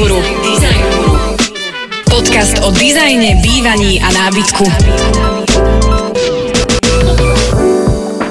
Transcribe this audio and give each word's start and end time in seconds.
Guru. 0.00 0.16
Design 0.40 0.80
Guru. 0.96 1.12
Podcast 2.08 2.56
o 2.64 2.72
dizajne, 2.72 3.36
bývaní 3.44 4.00
a 4.00 4.08
nábytku. 4.08 4.64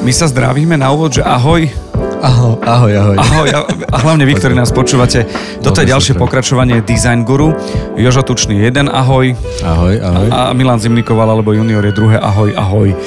My 0.02 0.10
sa 0.10 0.26
zdravíme 0.26 0.82
na 0.82 0.90
úvod, 0.90 1.14
že 1.14 1.22
ahoj. 1.22 1.70
Ahoj, 2.26 2.58
ahoj, 2.66 2.92
ahoj. 2.98 3.16
Ahoj 3.22 3.48
a, 3.54 3.60
hlavne 4.02 4.26
vy, 4.26 4.34
ktorí 4.42 4.58
nás 4.58 4.74
počúvate. 4.74 5.30
Toto 5.62 5.78
je 5.80 5.86
Dobre, 5.86 5.94
ďalšie 5.94 6.14
super. 6.18 6.26
pokračovanie 6.26 6.82
Design 6.82 7.22
Guru. 7.22 7.54
Jožo 8.02 8.26
Tučný 8.26 8.66
jeden 8.66 8.90
ahoj 8.90 9.38
Ahoj, 9.62 9.94
ahoj. 10.02 10.28
a 10.34 10.50
Milan 10.58 10.82
Zimnikoval 10.82 11.30
alebo 11.30 11.54
junior 11.54 11.86
je 11.86 11.94
druhé 11.94 12.18
ahoj, 12.18 12.50
ahoj. 12.58 12.98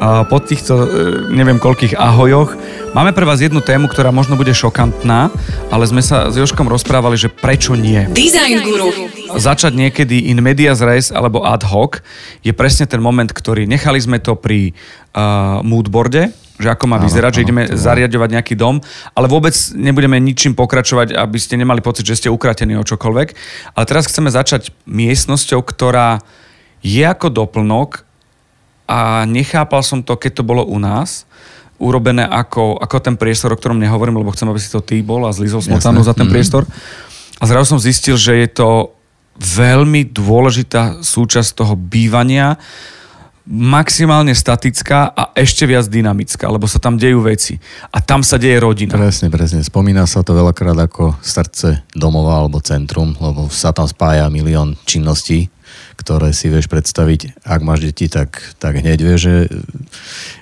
Po 0.00 0.40
týchto 0.40 0.74
e, 0.80 0.86
neviem 1.28 1.60
koľkých 1.60 1.92
ahojoch 1.92 2.56
máme 2.96 3.12
pre 3.12 3.28
vás 3.28 3.44
jednu 3.44 3.60
tému, 3.60 3.84
ktorá 3.84 4.08
možno 4.08 4.32
bude 4.32 4.48
šokantná, 4.48 5.28
ale 5.68 5.84
sme 5.84 6.00
sa 6.00 6.32
s 6.32 6.40
Jožkom 6.40 6.64
rozprávali, 6.72 7.20
že 7.20 7.28
prečo 7.28 7.76
nie. 7.76 8.08
Design 8.08 8.64
Guru. 8.64 8.88
začať 9.36 9.76
niekedy 9.76 10.32
in 10.32 10.40
medias 10.40 10.80
res 10.80 11.12
alebo 11.12 11.44
ad 11.44 11.68
hoc 11.68 12.00
je 12.40 12.50
presne 12.56 12.88
ten 12.88 12.96
moment, 12.96 13.28
ktorý 13.28 13.68
nechali 13.68 14.00
sme 14.00 14.16
to 14.24 14.40
pri 14.40 14.72
uh, 14.72 15.60
moodboarde, 15.60 16.32
že 16.56 16.68
ako 16.72 16.84
má 16.88 16.96
Áno, 16.96 17.04
vyzerať, 17.04 17.36
že 17.36 17.44
ideme 17.44 17.68
bolo. 17.68 17.76
zariadovať 17.76 18.28
nejaký 18.40 18.54
dom, 18.56 18.80
ale 19.12 19.28
vôbec 19.28 19.52
nebudeme 19.76 20.16
ničím 20.16 20.56
pokračovať, 20.56 21.12
aby 21.12 21.36
ste 21.36 21.60
nemali 21.60 21.84
pocit, 21.84 22.08
že 22.08 22.16
ste 22.16 22.32
ukratení 22.32 22.72
o 22.80 22.84
čokoľvek. 22.88 23.28
Ale 23.76 23.84
teraz 23.84 24.08
chceme 24.08 24.32
začať 24.32 24.72
miestnosťou, 24.88 25.60
ktorá 25.60 26.24
je 26.80 27.04
ako 27.04 27.28
doplnok 27.28 28.08
a 28.90 29.22
nechápal 29.22 29.86
som 29.86 30.02
to, 30.02 30.18
keď 30.18 30.42
to 30.42 30.44
bolo 30.44 30.66
u 30.66 30.82
nás, 30.82 31.22
urobené 31.78 32.26
ako, 32.26 32.74
ako 32.76 32.96
ten 32.98 33.14
priestor, 33.14 33.54
o 33.54 33.56
ktorom 33.56 33.78
nehovorím, 33.78 34.18
lebo 34.18 34.34
chcem, 34.34 34.50
aby 34.50 34.58
si 34.58 34.68
to 34.68 34.82
ty 34.82 34.98
bol 35.00 35.24
a 35.24 35.32
zlizol 35.32 35.62
smotanu 35.62 36.02
Jasné. 36.02 36.08
za 36.10 36.14
ten 36.18 36.26
Mhm. 36.26 36.32
priestor. 36.34 36.62
A 37.40 37.44
zrazu 37.46 37.72
som 37.72 37.80
zistil, 37.80 38.18
že 38.18 38.36
je 38.36 38.48
to 38.50 38.68
veľmi 39.40 40.04
dôležitá 40.12 41.00
súčasť 41.00 41.56
toho 41.56 41.72
bývania, 41.72 42.60
maximálne 43.48 44.30
statická 44.30 45.10
a 45.10 45.32
ešte 45.32 45.64
viac 45.64 45.88
dynamická, 45.88 46.46
lebo 46.46 46.68
sa 46.68 46.76
tam 46.78 47.00
dejú 47.00 47.24
veci. 47.24 47.56
A 47.90 47.98
tam 47.98 48.20
sa 48.20 48.36
deje 48.36 48.60
rodina. 48.60 48.94
Presne, 48.94 49.32
presne. 49.32 49.64
Spomína 49.64 50.04
sa 50.04 50.20
to 50.20 50.36
veľakrát 50.36 50.76
ako 50.76 51.16
srdce 51.18 51.82
domova 51.96 52.38
alebo 52.38 52.60
centrum, 52.60 53.16
lebo 53.16 53.48
sa 53.48 53.72
tam 53.72 53.88
spája 53.88 54.28
milión 54.28 54.76
činností, 54.84 55.48
ktoré 56.00 56.32
si 56.32 56.48
vieš 56.48 56.72
predstaviť. 56.72 57.44
Ak 57.44 57.60
máš 57.60 57.92
deti, 57.92 58.08
tak, 58.08 58.56
tak 58.56 58.80
hneď 58.80 58.98
vieš, 59.04 59.20
že 59.20 59.34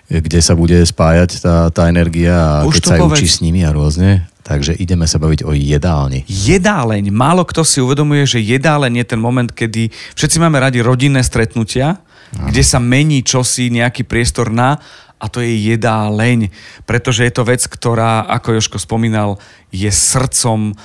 kde 0.09 0.39
sa 0.39 0.55
bude 0.55 0.79
spájať 0.87 1.43
tá, 1.43 1.57
tá 1.75 1.91
energia 1.91 2.63
a 2.63 2.65
Už 2.65 2.79
keď 2.79 2.85
sa 2.87 2.97
povedz. 3.03 3.19
učí 3.19 3.27
s 3.27 3.43
nimi 3.43 3.67
a 3.67 3.75
rôzne. 3.75 4.31
Takže 4.47 4.73
ideme 4.81 5.05
sa 5.05 5.21
baviť 5.21 5.45
o 5.45 5.53
jedálni. 5.53 6.25
Jedáleň. 6.25 7.13
Málo 7.13 7.45
kto 7.45 7.69
si 7.69 7.85
uvedomuje, 7.85 8.25
že 8.25 8.41
jedáleň 8.41 9.05
je 9.05 9.07
ten 9.13 9.21
moment, 9.21 9.51
kedy 9.53 9.93
všetci 10.17 10.41
máme 10.41 10.57
radi 10.57 10.81
rodinné 10.81 11.21
stretnutia, 11.21 12.01
kde 12.33 12.65
sa 12.65 12.81
mení 12.81 13.21
čosi, 13.21 13.69
nejaký 13.69 14.09
priestor 14.09 14.49
na 14.49 14.81
a 15.19 15.27
to 15.27 15.43
je 15.43 15.75
jedáleň, 15.75 16.49
pretože 16.87 17.27
je 17.27 17.33
to 17.35 17.43
vec, 17.43 17.59
ktorá, 17.67 18.23
ako 18.31 18.55
Joško 18.55 18.79
spomínal, 18.79 19.43
je 19.75 19.91
srdcom 19.91 20.79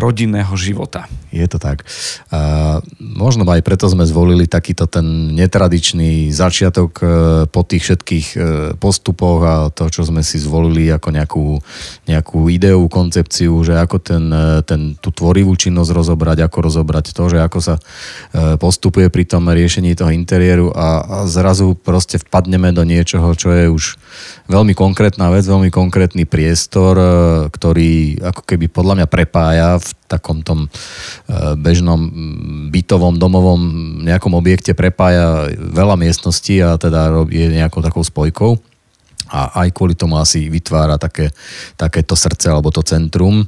rodinného 0.00 0.56
života. 0.56 1.04
Je 1.28 1.44
to 1.44 1.60
tak. 1.60 1.84
A 2.32 2.80
možno 2.96 3.44
aj 3.44 3.60
preto 3.60 3.84
sme 3.84 4.08
zvolili 4.08 4.48
takýto 4.48 4.88
ten 4.88 5.36
netradičný 5.36 6.32
začiatok 6.32 6.90
e, 6.96 7.04
po 7.52 7.60
tých 7.68 7.84
všetkých 7.84 8.26
e, 8.32 8.36
postupoch 8.80 9.40
a 9.44 9.54
to, 9.68 9.92
čo 9.92 10.08
sme 10.08 10.24
si 10.24 10.40
zvolili 10.40 10.88
ako 10.88 11.08
nejakú, 11.12 11.46
nejakú 12.08 12.48
ideu, 12.48 12.80
koncepciu, 12.88 13.60
že 13.60 13.76
ako 13.76 13.96
ten, 14.00 14.24
e, 14.32 14.64
ten, 14.64 14.96
tú 14.96 15.12
tvorivú 15.12 15.52
činnosť 15.52 15.92
rozobrať, 15.92 16.48
ako 16.48 16.58
rozobrať 16.64 17.12
to, 17.12 17.24
že 17.28 17.38
ako 17.44 17.58
sa 17.60 17.76
postupuje 18.56 19.12
pri 19.12 19.24
tom 19.28 19.48
riešení 19.48 19.92
toho 19.92 20.12
interiéru 20.12 20.72
a, 20.72 21.04
a 21.04 21.16
zrazu 21.28 21.76
proste 21.76 22.16
vpadneme 22.16 22.72
do 22.72 22.84
niečoho, 22.88 23.36
čo 23.36 23.52
je 23.52 23.68
už 23.68 24.00
veľmi 24.48 24.72
konkrétna 24.72 25.28
vec, 25.28 25.44
veľmi 25.44 25.68
konkrétny 25.68 26.24
priestor, 26.24 26.96
ktorý 27.52 28.20
ako 28.24 28.42
keby 28.48 28.72
podľa 28.72 28.94
mňa 29.02 29.06
prepája 29.08 29.57
v 29.58 29.88
takom 30.06 30.40
tom 30.46 30.66
e, 30.66 30.68
bežnom 31.58 32.00
bytovom, 32.70 33.18
domovom 33.18 33.60
nejakom 34.06 34.32
objekte 34.38 34.72
prepája 34.72 35.50
veľa 35.56 35.98
miestností 35.98 36.62
a 36.62 36.78
teda 36.78 37.26
je 37.28 37.46
nejakou 37.50 37.82
takou 37.82 38.00
spojkou 38.06 38.56
a 39.28 39.64
aj 39.64 39.76
kvôli 39.76 39.92
tomu 39.92 40.16
asi 40.16 40.48
vytvára 40.48 40.96
také, 40.96 41.28
takéto 41.76 42.16
srdce 42.16 42.48
alebo 42.48 42.72
to 42.72 42.80
centrum. 42.80 43.44
E, 43.44 43.46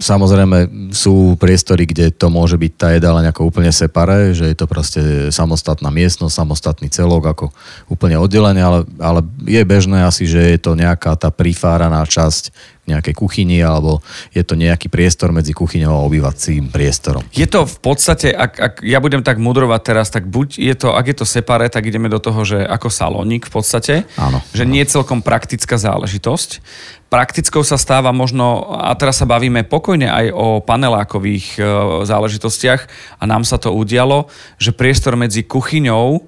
samozrejme 0.00 0.88
sú 0.96 1.36
priestory, 1.36 1.84
kde 1.84 2.08
to 2.08 2.32
môže 2.32 2.56
byť 2.56 2.72
tá 2.72 2.88
jedáleň 2.96 3.30
ako 3.30 3.52
úplne 3.52 3.68
separé, 3.68 4.32
že 4.32 4.48
je 4.48 4.56
to 4.56 4.64
proste 4.64 5.02
samostatná 5.28 5.92
miestnosť, 5.92 6.32
samostatný 6.32 6.88
celok 6.88 7.36
ako 7.36 7.46
úplne 7.92 8.16
oddelené, 8.16 8.64
ale, 8.64 8.88
ale 8.96 9.20
je 9.44 9.60
bežné 9.62 10.08
asi, 10.08 10.24
že 10.24 10.56
je 10.56 10.58
to 10.58 10.72
nejaká 10.72 11.12
tá 11.20 11.28
prifáraná 11.28 12.00
časť 12.08 12.50
nejakej 12.82 13.14
kuchyni 13.14 13.62
alebo 13.62 14.02
je 14.34 14.42
to 14.42 14.58
nejaký 14.58 14.90
priestor 14.90 15.30
medzi 15.30 15.54
kuchyňou 15.54 16.02
a 16.02 16.04
obývacím 16.06 16.66
priestorom. 16.66 17.22
Je 17.30 17.46
to 17.46 17.62
v 17.62 17.78
podstate, 17.78 18.34
ak, 18.34 18.52
ak 18.58 18.74
ja 18.82 18.98
budem 18.98 19.22
tak 19.22 19.38
mudrovať 19.38 19.80
teraz, 19.86 20.10
tak 20.10 20.26
buď 20.26 20.58
je 20.58 20.74
to, 20.74 20.88
ak 20.90 21.06
je 21.06 21.16
to 21.22 21.26
separé, 21.26 21.70
tak 21.70 21.86
ideme 21.86 22.10
do 22.10 22.18
toho, 22.18 22.42
že 22.42 22.58
ako 22.58 22.90
salónik 22.90 23.46
v 23.46 23.52
podstate, 23.54 23.94
Áno, 24.18 24.42
že 24.50 24.66
nie 24.66 24.82
je 24.82 24.98
celkom 24.98 25.22
praktická 25.22 25.78
záležitosť. 25.78 26.58
Praktickou 27.06 27.62
sa 27.62 27.78
stáva 27.78 28.10
možno, 28.10 28.74
a 28.74 28.90
teraz 28.98 29.20
sa 29.22 29.28
bavíme 29.28 29.62
pokojne 29.68 30.08
aj 30.08 30.26
o 30.32 30.46
panelákových 30.64 31.46
e, 31.54 31.62
záležitostiach 32.08 32.80
a 33.20 33.22
nám 33.28 33.44
sa 33.44 33.60
to 33.60 33.70
udialo, 33.70 34.32
že 34.56 34.74
priestor 34.74 35.14
medzi 35.14 35.44
kuchyňou 35.44 36.24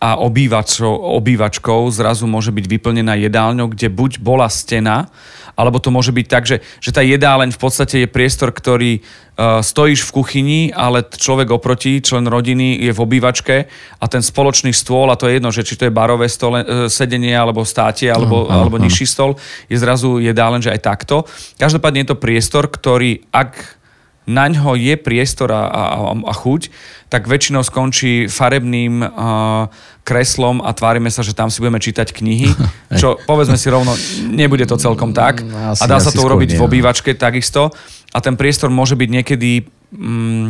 a 0.00 0.16
obývačou, 0.16 1.20
obývačkou 1.20 1.84
zrazu 1.92 2.24
môže 2.24 2.48
byť 2.56 2.64
vyplnená 2.64 3.20
jedálňou, 3.20 3.68
kde 3.68 3.92
buď 3.92 4.24
bola 4.24 4.48
stena, 4.48 5.12
alebo 5.60 5.76
to 5.76 5.92
môže 5.92 6.08
byť 6.08 6.26
tak, 6.26 6.48
že, 6.48 6.64
že 6.80 6.88
tá 6.88 7.04
jedáleň 7.04 7.52
v 7.52 7.60
podstate 7.60 7.96
je 8.00 8.08
priestor, 8.08 8.48
ktorý 8.48 9.04
uh, 9.04 9.60
stojíš 9.60 10.08
v 10.08 10.14
kuchyni, 10.16 10.60
ale 10.72 11.04
človek 11.04 11.52
oproti, 11.52 12.00
člen 12.00 12.24
rodiny 12.24 12.80
je 12.80 12.96
v 12.96 13.02
obývačke 13.04 13.68
a 14.00 14.04
ten 14.08 14.24
spoločný 14.24 14.72
stôl, 14.72 15.12
a 15.12 15.20
to 15.20 15.28
je 15.28 15.36
jedno, 15.36 15.52
že 15.52 15.68
či 15.68 15.76
to 15.76 15.84
je 15.84 15.92
barové 15.92 16.32
stole, 16.32 16.64
uh, 16.64 16.88
sedenie, 16.88 17.36
alebo 17.36 17.68
státie, 17.68 18.08
alebo, 18.08 18.48
áno, 18.48 18.64
alebo 18.64 18.80
nižší 18.80 19.04
stol, 19.04 19.36
je 19.68 19.76
zrazu 19.76 20.16
jedáleň, 20.16 20.64
že 20.64 20.72
aj 20.72 20.80
takto. 20.80 21.28
Každopádne 21.60 22.08
je 22.08 22.08
to 22.08 22.16
priestor, 22.16 22.64
ktorý, 22.72 23.28
ak 23.28 23.79
na 24.28 24.46
ňo 24.46 24.76
je 24.76 24.94
priestor 25.00 25.50
a, 25.50 25.64
a, 25.68 25.82
a 26.12 26.32
chuť, 26.36 26.70
tak 27.10 27.26
väčšinou 27.26 27.64
skončí 27.66 28.30
farebným 28.30 29.02
uh, 29.02 29.66
kreslom 30.06 30.62
a 30.62 30.70
tvárime 30.70 31.10
sa, 31.10 31.26
že 31.26 31.34
tam 31.34 31.50
si 31.50 31.58
budeme 31.58 31.82
čítať 31.82 32.14
knihy, 32.14 32.52
čo 33.00 33.18
povedzme 33.26 33.58
si 33.58 33.66
rovno, 33.72 33.96
nebude 34.30 34.68
to 34.68 34.78
celkom 34.78 35.10
tak. 35.10 35.42
Mm, 35.42 35.74
asi- 35.74 35.82
a 35.82 35.84
dá 35.90 35.98
sa 35.98 36.14
to 36.14 36.22
urobiť 36.22 36.54
v 36.54 36.60
no. 36.60 36.66
obývačke 36.70 37.16
takisto. 37.16 37.74
A 38.10 38.18
ten 38.18 38.34
priestor 38.34 38.70
môže 38.74 38.98
byť 38.98 39.08
niekedy 39.10 39.50
mm, 39.94 40.46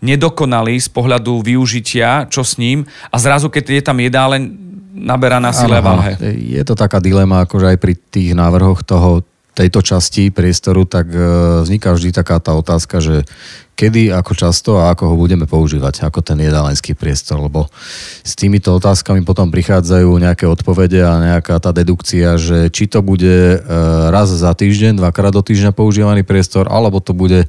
nedokonalý 0.00 0.80
z 0.80 0.88
pohľadu 0.88 1.44
využitia, 1.44 2.28
čo 2.32 2.44
s 2.44 2.56
ním. 2.56 2.88
A 3.12 3.16
zrazu, 3.20 3.52
keď 3.52 3.64
je 3.80 3.82
tam 3.84 4.00
jedáleň, 4.00 4.42
naberá 5.00 5.40
na 5.40 5.52
sile 5.52 5.80
váhe. 5.80 6.16
Je 6.36 6.60
to 6.64 6.76
taká 6.76 7.00
dilema, 7.00 7.44
akože 7.48 7.72
aj 7.72 7.78
pri 7.80 7.94
tých 7.96 8.36
návrhoch 8.36 8.84
toho, 8.84 9.24
tejto 9.54 9.82
časti 9.82 10.30
priestoru, 10.30 10.86
tak 10.86 11.10
e, 11.10 11.20
vzniká 11.66 11.92
vždy 11.92 12.10
taká 12.14 12.38
tá 12.38 12.54
otázka, 12.54 13.02
že 13.02 13.26
kedy, 13.80 14.12
ako 14.12 14.36
často 14.36 14.76
a 14.76 14.92
ako 14.92 15.08
ho 15.08 15.16
budeme 15.16 15.48
používať, 15.48 16.04
ako 16.04 16.20
ten 16.20 16.36
jedálenský 16.36 16.92
priestor, 16.92 17.40
lebo 17.40 17.72
s 18.20 18.36
týmito 18.36 18.76
otázkami 18.76 19.24
potom 19.24 19.48
prichádzajú 19.48 20.20
nejaké 20.20 20.44
odpovede 20.44 21.00
a 21.00 21.16
nejaká 21.16 21.56
tá 21.56 21.72
dedukcia, 21.72 22.36
že 22.36 22.68
či 22.68 22.84
to 22.84 23.00
bude 23.00 23.24
e, 23.24 23.58
raz 24.12 24.28
za 24.28 24.52
týždeň, 24.52 25.00
dvakrát 25.00 25.32
do 25.32 25.40
týždňa 25.40 25.72
používaný 25.72 26.28
priestor, 26.28 26.68
alebo 26.68 27.00
to 27.00 27.16
bude 27.16 27.48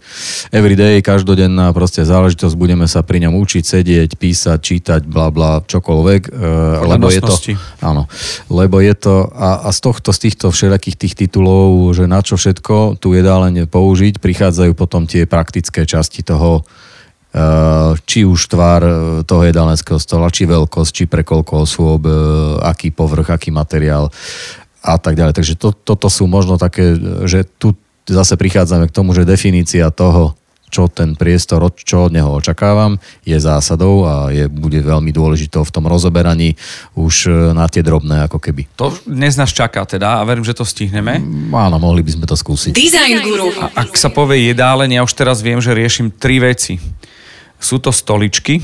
everyday, 0.55 1.03
každodenná 1.03 1.75
proste 1.75 2.07
záležitosť, 2.07 2.55
budeme 2.55 2.87
sa 2.87 3.03
pri 3.03 3.27
ňom 3.27 3.35
učiť, 3.35 3.63
sedieť, 3.67 4.15
písať, 4.15 4.59
čítať, 4.63 5.01
bla 5.03 5.27
bla, 5.35 5.59
čokoľvek, 5.67 6.31
e, 6.31 6.87
lebo 6.87 7.11
je 7.11 7.19
to, 7.19 7.35
áno, 7.83 8.07
lebo 8.47 8.79
je 8.79 8.95
to, 8.95 9.27
a, 9.35 9.67
a 9.67 9.69
z 9.75 9.79
tohto, 9.83 10.15
z 10.15 10.31
týchto 10.31 10.47
všelijakých 10.47 10.95
tých 10.95 11.13
titulov, 11.27 11.91
že 11.91 12.07
na 12.07 12.23
čo 12.23 12.39
všetko 12.39 13.03
tu 13.03 13.11
jedáleň 13.11 13.67
použiť, 13.67 14.23
prichádzajú 14.23 14.71
potom 14.79 15.03
tie 15.03 15.27
praktické 15.27 15.83
časti 15.83 16.20
toho, 16.21 16.61
e, 16.61 16.63
či 18.05 18.25
už 18.25 18.49
tvár 18.49 18.81
e, 18.81 18.93
toho 19.27 19.41
jedálenského 19.45 19.99
stola, 20.01 20.33
či 20.33 20.49
veľkosť, 20.49 20.91
či 20.91 21.03
pre 21.05 21.21
koľko 21.21 21.65
osôb, 21.65 22.07
e, 22.07 22.13
aký 22.65 22.89
povrch, 22.89 23.29
aký 23.29 23.53
materiál 23.53 24.09
a 24.81 24.97
tak 24.97 25.13
ďalej. 25.13 25.37
Takže 25.37 25.53
to, 25.55 25.71
toto 25.71 26.09
sú 26.09 26.25
možno 26.25 26.57
také, 26.57 26.97
že 27.29 27.45
tu 27.61 27.77
zase 28.09 28.33
prichádzame 28.33 28.89
k 28.89 28.95
tomu, 28.95 29.13
že 29.13 29.29
definícia 29.29 29.93
toho, 29.93 30.33
čo 30.71 30.87
ten 30.87 31.19
priestor, 31.19 31.59
čo 31.75 32.07
od 32.07 32.15
neho 32.15 32.31
očakávam, 32.31 32.95
je 33.27 33.35
zásadou 33.35 34.07
a 34.07 34.31
je, 34.31 34.47
bude 34.47 34.79
veľmi 34.79 35.11
dôležitou 35.11 35.67
v 35.67 35.73
tom 35.75 35.85
rozoberaní 35.85 36.55
už 36.95 37.27
e, 37.27 37.51
na 37.51 37.67
tie 37.67 37.83
drobné 37.83 38.25
ako 38.31 38.39
keby. 38.39 38.71
To 38.79 38.95
dnes 39.03 39.35
nás 39.35 39.51
čaká 39.51 39.83
teda 39.83 40.23
a 40.23 40.25
verím, 40.25 40.47
že 40.47 40.55
to 40.55 40.63
stihneme. 40.63 41.19
Mm, 41.19 41.51
áno, 41.51 41.75
mohli 41.75 41.99
by 41.99 42.11
sme 42.15 42.25
to 42.25 42.39
skúsiť. 42.39 42.71
Design 42.71 43.19
Guru. 43.19 43.51
A 43.59 43.83
ak 43.83 43.99
sa 43.99 44.07
povie 44.07 44.47
jedáleň, 44.47 44.97
ja 44.97 45.01
už 45.03 45.11
teraz 45.11 45.43
viem, 45.43 45.59
že 45.59 45.75
riešim 45.75 46.07
tri 46.07 46.39
veci. 46.39 46.79
Sú 47.61 47.77
to 47.77 47.91
stoličky, 47.91 48.63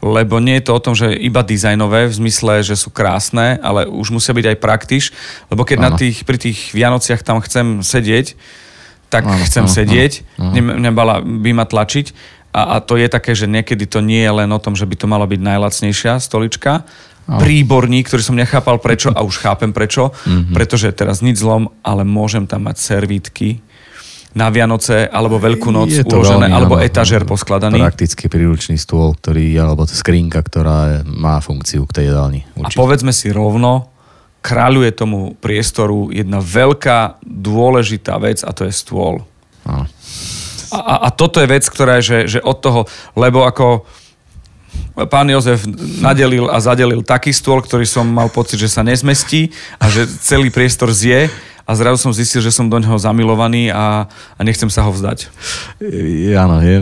lebo 0.00 0.40
nie 0.40 0.60
je 0.60 0.64
to 0.68 0.72
o 0.76 0.84
tom, 0.84 0.96
že 0.96 1.12
iba 1.12 1.44
dizajnové 1.44 2.08
v 2.08 2.16
zmysle, 2.16 2.64
že 2.64 2.76
sú 2.76 2.88
krásne, 2.88 3.60
ale 3.60 3.84
už 3.88 4.12
musia 4.12 4.32
byť 4.32 4.46
aj 4.52 4.56
praktiš, 4.60 5.04
lebo 5.52 5.64
keď 5.64 5.78
na 5.80 5.90
tých, 5.92 6.24
pri 6.24 6.40
tých 6.40 6.72
Vianociach 6.72 7.20
tam 7.20 7.44
chcem 7.44 7.84
sedieť, 7.84 8.36
tak 9.10 9.26
áno, 9.26 9.42
chcem 9.42 9.66
áno, 9.66 9.74
sedieť, 9.74 10.12
áno, 10.38 10.54
áno. 10.54 10.78
nebala 10.78 11.18
by 11.20 11.50
ma 11.52 11.66
tlačiť. 11.66 12.38
A, 12.50 12.78
a 12.78 12.82
to 12.82 12.98
je 12.98 13.06
také, 13.06 13.34
že 13.38 13.46
niekedy 13.46 13.86
to 13.86 14.02
nie 14.02 14.26
je 14.26 14.32
len 14.42 14.50
o 14.50 14.58
tom, 14.58 14.74
že 14.74 14.82
by 14.82 14.98
to 14.98 15.06
mala 15.06 15.26
byť 15.26 15.38
najlacnejšia 15.38 16.18
stolička, 16.18 16.82
áno. 16.82 17.38
príborník, 17.38 18.10
ktorý 18.10 18.22
som 18.22 18.38
nechápal 18.38 18.82
prečo 18.82 19.14
a 19.14 19.22
už 19.22 19.38
chápem 19.38 19.70
prečo, 19.70 20.10
mm-hmm. 20.10 20.54
pretože 20.54 20.90
teraz 20.94 21.22
nič 21.22 21.42
zlom, 21.42 21.70
ale 21.82 22.02
môžem 22.02 22.46
tam 22.50 22.66
mať 22.66 22.78
servítky 22.78 23.62
na 24.30 24.46
Vianoce 24.50 25.10
alebo 25.10 25.42
Veľkú 25.42 25.74
noc 25.74 25.90
je 25.90 26.06
uložené, 26.06 26.46
veľmi, 26.46 26.54
alebo 26.54 26.74
áno, 26.78 26.86
etažer 26.86 27.26
poskladaný. 27.26 27.82
Prakticky 27.82 28.30
príručný 28.30 28.78
stôl, 28.78 29.18
ktorý, 29.18 29.50
alebo 29.58 29.86
skrinka, 29.90 30.38
ktorá 30.38 31.02
má 31.02 31.42
funkciu 31.42 31.82
k 31.90 31.92
tej 31.98 32.04
jedálni. 32.14 32.46
Určite. 32.54 32.78
A 32.78 32.78
povedzme 32.78 33.10
si 33.10 33.34
rovno, 33.34 33.89
kráľuje 34.40 34.90
tomu 34.96 35.36
priestoru 35.38 36.08
jedna 36.08 36.40
veľká 36.40 37.20
dôležitá 37.24 38.16
vec 38.20 38.40
a 38.40 38.50
to 38.56 38.64
je 38.68 38.72
stôl. 38.72 39.24
A, 39.68 39.84
a, 40.72 40.94
a 41.06 41.08
toto 41.12 41.44
je 41.44 41.48
vec, 41.48 41.64
ktorá 41.68 42.00
je, 42.00 42.04
že, 42.04 42.18
že 42.36 42.40
od 42.40 42.56
toho, 42.58 42.80
lebo 43.14 43.44
ako 43.44 43.84
pán 45.10 45.28
Jozef 45.28 45.64
nadelil 46.00 46.48
a 46.48 46.56
zadelil 46.62 47.04
taký 47.04 47.30
stôl, 47.34 47.60
ktorý 47.60 47.84
som 47.84 48.06
mal 48.08 48.32
pocit, 48.32 48.60
že 48.60 48.72
sa 48.72 48.80
nezmestí 48.80 49.52
a 49.76 49.92
že 49.92 50.08
celý 50.08 50.48
priestor 50.48 50.90
zje 50.90 51.28
a 51.70 51.78
zrazu 51.78 52.02
som 52.02 52.10
zistil, 52.10 52.42
že 52.42 52.50
som 52.50 52.66
do 52.66 52.74
neho 52.82 52.98
zamilovaný 52.98 53.70
a, 53.70 54.10
a 54.10 54.40
nechcem 54.42 54.66
sa 54.66 54.82
ho 54.82 54.90
vzdať. 54.90 55.30
Áno, 56.34 56.58
je, 56.66 56.76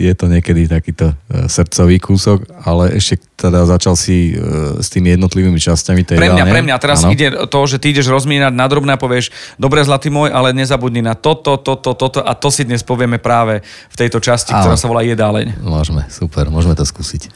je, 0.00 0.12
to 0.16 0.32
niekedy 0.32 0.64
takýto 0.64 1.12
e, 1.28 1.44
srdcový 1.44 2.00
kúsok, 2.00 2.48
ale 2.64 2.96
ešte 2.96 3.20
teda 3.36 3.68
začal 3.68 4.00
si 4.00 4.32
e, 4.32 4.80
s 4.80 4.88
tými 4.88 5.12
jednotlivými 5.12 5.60
časťami 5.60 6.08
tej 6.08 6.16
Pre 6.16 6.32
mňa, 6.32 6.44
pre 6.48 6.64
mňa. 6.64 6.76
Teraz 6.80 7.04
ano. 7.04 7.12
ide 7.12 7.36
to, 7.52 7.60
že 7.68 7.76
ty 7.76 7.92
ideš 7.92 8.08
rozmínať 8.08 8.56
na 8.56 8.64
drobné 8.64 8.96
a 8.96 8.98
povieš, 8.98 9.28
dobre 9.60 9.84
zlatý 9.84 10.08
môj, 10.08 10.32
ale 10.32 10.56
nezabudni 10.56 11.04
na 11.04 11.12
toto, 11.12 11.60
toto, 11.60 11.92
toto 11.92 12.24
a 12.24 12.32
to 12.32 12.48
si 12.48 12.64
dnes 12.64 12.80
povieme 12.80 13.20
práve 13.20 13.60
v 13.92 13.96
tejto 14.00 14.24
časti, 14.24 14.56
ano. 14.56 14.64
ktorá 14.64 14.76
sa 14.80 14.88
volá 14.88 15.04
jedáleň. 15.04 15.60
Môžeme, 15.60 16.08
super, 16.08 16.48
môžeme 16.48 16.72
to 16.72 16.88
skúsiť. 16.88 17.28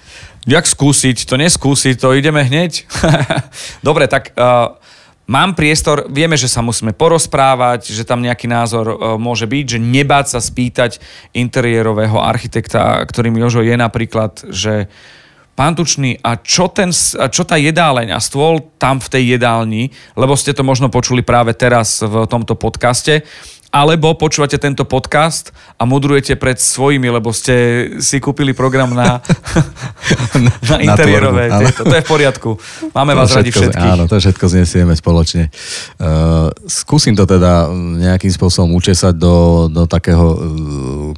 Jak 0.49 0.65
skúsiť? 0.65 1.29
To 1.29 1.37
neskúsiť, 1.37 2.01
to 2.01 2.17
ideme 2.17 2.41
hneď. 2.41 2.89
dobre, 3.89 4.09
tak 4.09 4.33
uh, 4.37 4.77
Mám 5.25 5.57
priestor, 5.57 6.05
vieme, 6.13 6.37
že 6.37 6.53
sa 6.53 6.61
musíme 6.61 6.93
porozprávať, 6.93 7.97
že 7.97 8.05
tam 8.05 8.21
nejaký 8.21 8.45
názor 8.45 8.87
e, 8.93 8.97
môže 9.17 9.49
byť, 9.49 9.65
že 9.77 9.79
nebáť 9.81 10.37
sa 10.37 10.41
spýtať 10.41 11.01
interiérového 11.33 12.21
architekta, 12.21 13.01
ktorým 13.09 13.41
Jožo 13.41 13.65
je 13.65 13.73
napríklad, 13.73 14.45
že 14.53 14.93
pán 15.57 15.73
Tučný, 15.73 16.21
a 16.21 16.37
čo, 16.37 16.69
ten, 16.69 16.93
a 16.93 17.27
čo 17.33 17.49
tá 17.49 17.57
jedáleň 17.57 18.13
a 18.13 18.21
stôl 18.21 18.69
tam 18.77 19.01
v 19.01 19.09
tej 19.09 19.25
jedálni, 19.39 19.89
lebo 20.13 20.37
ste 20.37 20.53
to 20.53 20.67
možno 20.67 20.93
počuli 20.93 21.25
práve 21.25 21.57
teraz 21.57 22.05
v 22.05 22.29
tomto 22.29 22.59
podcaste, 22.59 23.25
alebo 23.75 24.15
počúvate 24.15 24.55
tento 24.55 24.87
podcast 24.87 25.51
a 25.75 25.83
mudrujete 25.83 26.39
pred 26.39 26.63
svojimi, 26.63 27.11
lebo 27.11 27.35
ste 27.35 27.91
si 27.99 28.23
kúpili 28.23 28.55
program 28.55 28.95
na, 28.95 29.19
na 30.71 30.79
interiérové. 30.79 31.51
Na 31.65 31.75
to 31.75 31.91
je 31.91 32.07
v 32.07 32.09
poriadku. 32.09 32.55
Máme 32.95 33.19
to 33.19 33.19
vás 33.19 33.31
radi 33.35 33.51
všetkých. 33.51 33.93
Áno, 33.99 34.07
to 34.07 34.23
všetko 34.23 34.47
znesieme 34.47 34.95
spoločne. 34.95 35.51
Uh, 35.99 36.55
skúsim 36.71 37.19
to 37.19 37.27
teda 37.27 37.67
nejakým 37.75 38.31
spôsobom 38.31 38.79
učesať 38.79 39.19
do, 39.19 39.67
do 39.67 39.91
takého 39.91 40.23
uh, 40.23 40.39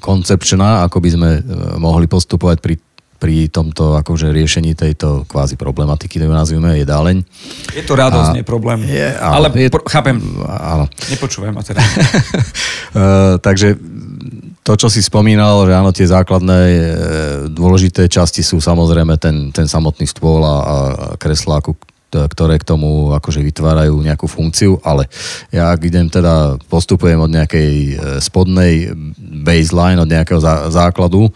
koncepčná, 0.00 0.88
ako 0.88 0.96
by 1.04 1.08
sme 1.12 1.30
uh, 1.36 1.76
mohli 1.76 2.08
postupovať 2.08 2.58
pri 2.64 2.80
pri 3.16 3.48
tomto 3.48 3.96
akože 4.00 4.30
riešení 4.30 4.76
tejto 4.76 5.24
kvázi 5.26 5.56
problematiky, 5.56 6.20
to 6.20 6.28
nazvime 6.28 6.76
jedáleň. 6.80 7.24
Je 7.72 7.82
to 7.82 7.96
radosť, 7.96 8.36
nie 8.36 8.44
problém. 8.44 8.84
Je, 8.84 9.08
ale, 9.16 9.48
ale 9.52 9.66
je, 9.66 9.68
pro, 9.72 9.82
chápem. 9.88 10.20
Áno. 10.46 10.84
Nepočúvam 11.08 11.56
ma 11.56 11.64
teda. 11.64 11.80
uh, 11.80 13.36
takže 13.46 13.76
to, 14.66 14.74
čo 14.74 14.90
si 14.90 14.98
spomínal, 14.98 15.62
že 15.62 15.72
áno, 15.78 15.94
tie 15.94 16.10
základné 16.10 16.60
e, 16.66 16.80
dôležité 17.54 18.10
časti 18.10 18.42
sú 18.42 18.58
samozrejme 18.58 19.14
ten, 19.14 19.54
ten 19.54 19.70
samotný 19.70 20.10
stôl 20.10 20.42
a, 20.42 20.56
a 20.58 20.76
kreslá, 21.14 21.62
ktoré 22.10 22.58
k 22.58 22.66
tomu 22.66 23.14
akože 23.14 23.46
vytvárajú 23.46 23.94
nejakú 24.02 24.26
funkciu, 24.26 24.82
ale 24.82 25.06
ja 25.54 25.70
ak 25.70 25.86
idem 25.86 26.10
teda, 26.10 26.58
postupujem 26.66 27.18
od 27.22 27.30
nejakej 27.30 27.70
e, 27.70 27.92
spodnej 28.18 28.90
baseline, 29.46 30.02
od 30.02 30.10
nejakého 30.10 30.42
základu, 30.74 31.30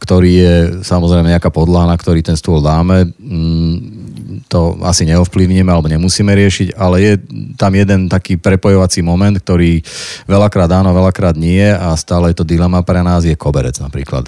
ktorý 0.00 0.30
je 0.32 0.54
samozrejme 0.80 1.28
nejaká 1.28 1.52
podlaha, 1.52 1.92
na 1.92 2.00
ktorý 2.00 2.24
ten 2.24 2.40
stôl 2.40 2.64
dáme, 2.64 3.12
mm, 3.20 4.00
to 4.48 4.80
asi 4.82 5.04
neovplyvníme 5.06 5.68
alebo 5.68 5.86
nemusíme 5.86 6.32
riešiť, 6.32 6.74
ale 6.74 6.96
je 7.04 7.12
tam 7.54 7.70
jeden 7.76 8.08
taký 8.08 8.40
prepojovací 8.40 9.04
moment, 9.04 9.36
ktorý 9.36 9.78
veľakrát 10.26 10.70
áno, 10.72 10.90
veľakrát 10.90 11.38
nie 11.38 11.62
a 11.68 11.92
stále 11.94 12.32
je 12.32 12.40
to 12.40 12.48
dilema 12.48 12.80
pre 12.80 13.04
nás, 13.04 13.22
je 13.22 13.36
koberec 13.36 13.76
napríklad. 13.78 14.26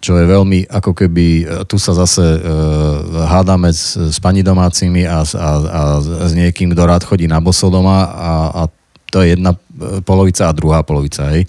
Čo 0.00 0.16
je 0.16 0.24
veľmi, 0.24 0.64
ako 0.72 0.96
keby, 0.96 1.26
e, 1.44 1.64
tu 1.68 1.76
sa 1.76 1.92
zase 1.92 2.24
e, 2.24 2.40
hádame 3.28 3.68
s, 3.68 4.00
s 4.00 4.16
pani 4.16 4.40
domácimi 4.40 5.04
a, 5.04 5.20
a, 5.20 5.48
a 5.60 5.80
s 6.00 6.32
niekým, 6.32 6.72
kto 6.72 6.82
rád 6.88 7.04
chodí 7.04 7.28
na 7.28 7.36
bosodoma 7.36 8.08
a, 8.08 8.32
a 8.48 8.62
to 9.12 9.20
je 9.20 9.36
jedna 9.36 9.52
polovica 10.04 10.48
a 10.48 10.56
druhá 10.56 10.84
polovica. 10.84 11.30
Hej. 11.32 11.48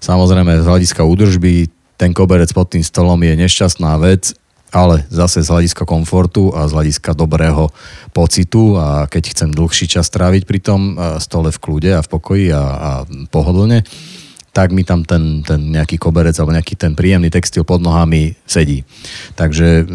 Samozrejme, 0.00 0.62
z 0.62 0.66
hľadiska 0.66 1.02
údržby 1.02 1.68
ten 1.94 2.10
koberec 2.10 2.50
pod 2.50 2.70
tým 2.70 2.82
stolom 2.82 3.18
je 3.22 3.34
nešťastná 3.38 3.96
vec, 4.02 4.34
ale 4.74 5.06
zase 5.06 5.46
z 5.46 5.48
hľadiska 5.54 5.86
komfortu 5.86 6.50
a 6.50 6.66
z 6.66 6.74
hľadiska 6.74 7.14
dobrého 7.14 7.70
pocitu 8.10 8.74
a 8.74 9.06
keď 9.06 9.30
chcem 9.30 9.50
dlhší 9.54 9.86
čas 9.86 10.10
tráviť 10.10 10.42
pri 10.50 10.58
tom 10.58 10.80
e, 10.98 11.22
stole 11.22 11.54
v 11.54 11.62
kľude 11.62 11.90
a 11.94 12.02
v 12.02 12.10
pokoji 12.10 12.46
a, 12.50 12.62
a 12.62 12.90
pohodlne, 13.30 13.86
tak 14.50 14.74
mi 14.74 14.82
tam 14.82 15.06
ten, 15.06 15.46
ten 15.46 15.70
nejaký 15.70 15.98
koberec 15.98 16.34
alebo 16.38 16.54
nejaký 16.54 16.74
ten 16.74 16.94
príjemný 16.98 17.30
textil 17.30 17.62
pod 17.62 17.82
nohami 17.82 18.34
sedí. 18.46 18.82
Takže 19.34 19.86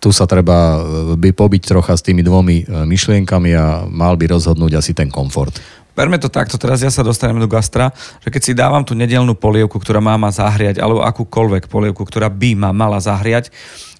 tu 0.00 0.10
sa 0.16 0.24
treba 0.24 0.80
e, 0.80 0.80
by 1.14 1.30
pobiť 1.36 1.62
trocha 1.68 1.92
s 1.92 2.02
tými 2.02 2.24
dvomi 2.24 2.64
e, 2.64 2.88
myšlienkami 2.88 3.50
a 3.52 3.84
mal 3.86 4.16
by 4.16 4.32
rozhodnúť 4.32 4.80
asi 4.80 4.96
ten 4.96 5.12
komfort. 5.12 5.52
Berme 6.00 6.16
to 6.16 6.32
takto, 6.32 6.56
teraz 6.56 6.80
ja 6.80 6.88
sa 6.88 7.04
dostanem 7.04 7.36
do 7.36 7.44
gastra, 7.44 7.92
že 8.24 8.32
keď 8.32 8.40
si 8.40 8.56
dávam 8.56 8.80
tú 8.80 8.96
nedelnú 8.96 9.36
polievku, 9.36 9.76
ktorá 9.76 10.00
má 10.00 10.16
ma 10.16 10.32
zahriať, 10.32 10.80
alebo 10.80 11.04
akúkoľvek 11.04 11.68
polievku, 11.68 12.08
ktorá 12.08 12.32
by 12.32 12.56
ma 12.56 12.72
mala 12.72 12.96
zahriať, 13.04 13.52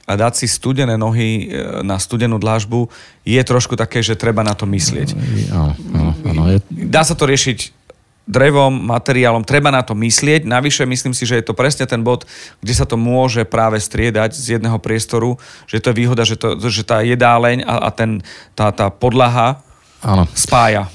a 0.08 0.16
dať 0.16 0.42
si 0.42 0.46
studené 0.48 0.96
nohy 0.96 1.28
e, 1.52 1.84
na 1.84 2.00
studenú 2.00 2.40
dlážbu 2.40 2.88
je 3.22 3.38
trošku 3.44 3.76
také, 3.76 4.00
že 4.00 4.16
treba 4.16 4.40
na 4.40 4.56
to 4.56 4.64
myslieť. 4.64 5.12
Áno, 5.52 5.76
áno, 5.92 6.12
áno. 6.24 6.42
Dá 6.72 7.04
sa 7.04 7.12
to 7.12 7.28
riešiť 7.28 7.76
drevom, 8.24 8.74
materiálom, 8.90 9.44
treba 9.44 9.68
na 9.68 9.84
to 9.84 9.92
myslieť. 9.92 10.48
Navyše 10.48 10.88
myslím 10.88 11.12
si, 11.12 11.28
že 11.28 11.38
je 11.38 11.44
to 11.46 11.54
presne 11.54 11.84
ten 11.84 12.00
bod, 12.00 12.24
kde 12.64 12.74
sa 12.74 12.88
to 12.88 12.96
môže 12.96 13.44
práve 13.44 13.76
striedať 13.76 14.34
z 14.34 14.56
jedného 14.56 14.80
priestoru, 14.80 15.36
že 15.68 15.84
to 15.84 15.92
je 15.92 15.98
výhoda, 16.00 16.24
že, 16.24 16.40
to, 16.40 16.56
že 16.58 16.82
tá 16.82 17.04
jedáleň 17.04 17.62
a, 17.68 17.86
a 17.86 17.88
ten, 17.92 18.24
tá, 18.58 18.72
tá 18.72 18.88
podlaha 18.88 19.62
Áno. 20.00 20.24
spája. 20.32 20.88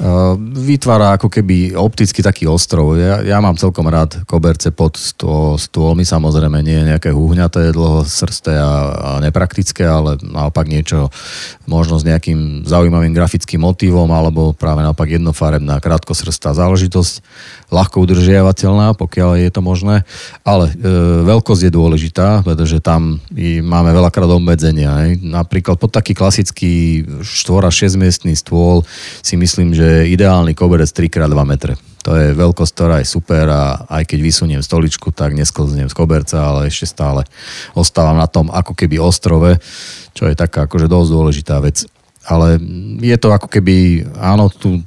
Vytvára 0.58 1.14
ako 1.14 1.30
keby 1.30 1.78
opticky 1.78 2.26
taký 2.26 2.50
ostrov. 2.50 2.98
Ja, 2.98 3.22
ja 3.22 3.38
mám 3.38 3.54
celkom 3.54 3.86
rád 3.86 4.26
koberce 4.26 4.74
pod 4.74 4.98
stôl, 4.98 5.62
stôlmi, 5.62 6.02
samozrejme 6.02 6.66
nie 6.66 6.90
nejaké 6.90 7.14
húhňaté, 7.14 7.70
dlhosrsté 7.70 8.58
a, 8.58 8.74
a 8.98 9.10
nepraktické, 9.22 9.86
ale 9.86 10.18
naopak 10.26 10.66
niečo 10.66 11.14
možno 11.70 12.02
s 12.02 12.08
nejakým 12.08 12.66
zaujímavým 12.66 13.14
grafickým 13.14 13.62
motívom, 13.62 14.10
alebo 14.10 14.58
práve 14.58 14.82
naopak 14.82 15.06
jednofarebná 15.06 15.78
krátkosrstá 15.78 16.58
záležitosť 16.58 17.22
ľahko 17.70 18.10
udržiavateľná, 18.10 18.98
pokiaľ 18.98 19.38
je 19.38 19.50
to 19.54 19.62
možné, 19.62 20.02
ale 20.42 20.74
e, 20.74 20.74
veľkosť 21.26 21.70
je 21.70 21.72
dôležitá, 21.74 22.42
pretože 22.42 22.82
tam 22.82 23.22
i 23.38 23.62
máme 23.62 23.94
veľakrát 23.94 24.30
obmedzenia. 24.30 24.90
Aj. 24.90 25.10
Napríklad 25.22 25.78
pod 25.78 25.94
taký 25.94 26.18
klasický 26.18 27.06
4 27.22 27.70
6 27.70 28.02
miestný 28.02 28.34
stôl 28.34 28.82
si 29.24 29.36
myslím, 29.40 29.74
že 29.74 30.10
ideálny 30.12 30.54
koberec 30.54 30.90
3x2 30.90 31.36
metre. 31.46 31.74
To 32.06 32.14
je 32.14 32.38
veľkosť, 32.38 32.72
ktorá 32.78 32.96
je 33.02 33.10
super 33.10 33.50
a 33.50 33.82
aj 33.90 34.06
keď 34.06 34.20
vysuniem 34.22 34.62
stoličku, 34.62 35.10
tak 35.10 35.34
nesklznem 35.34 35.90
z 35.90 35.98
koberca, 35.98 36.38
ale 36.38 36.70
ešte 36.70 36.86
stále 36.86 37.26
ostávam 37.74 38.22
na 38.22 38.30
tom 38.30 38.54
ako 38.54 38.78
keby 38.78 39.02
ostrove, 39.02 39.58
čo 40.14 40.30
je 40.30 40.38
taká 40.38 40.70
akože 40.70 40.86
dosť 40.86 41.10
dôležitá 41.10 41.58
vec. 41.66 41.90
Ale 42.26 42.62
je 43.02 43.18
to 43.18 43.34
ako 43.34 43.50
keby, 43.50 44.06
áno, 44.22 44.54
tu 44.54 44.86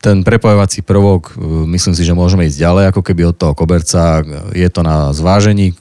ten 0.00 0.24
prepojovací 0.24 0.80
prvok, 0.80 1.36
myslím 1.68 1.92
si, 1.92 2.08
že 2.08 2.16
môžeme 2.16 2.48
ísť 2.48 2.56
ďalej, 2.56 2.84
ako 2.88 3.04
keby 3.04 3.22
od 3.28 3.36
toho 3.36 3.52
koberca. 3.52 4.24
Je 4.56 4.64
to 4.72 4.80
na 4.80 5.12
zvážení 5.12 5.76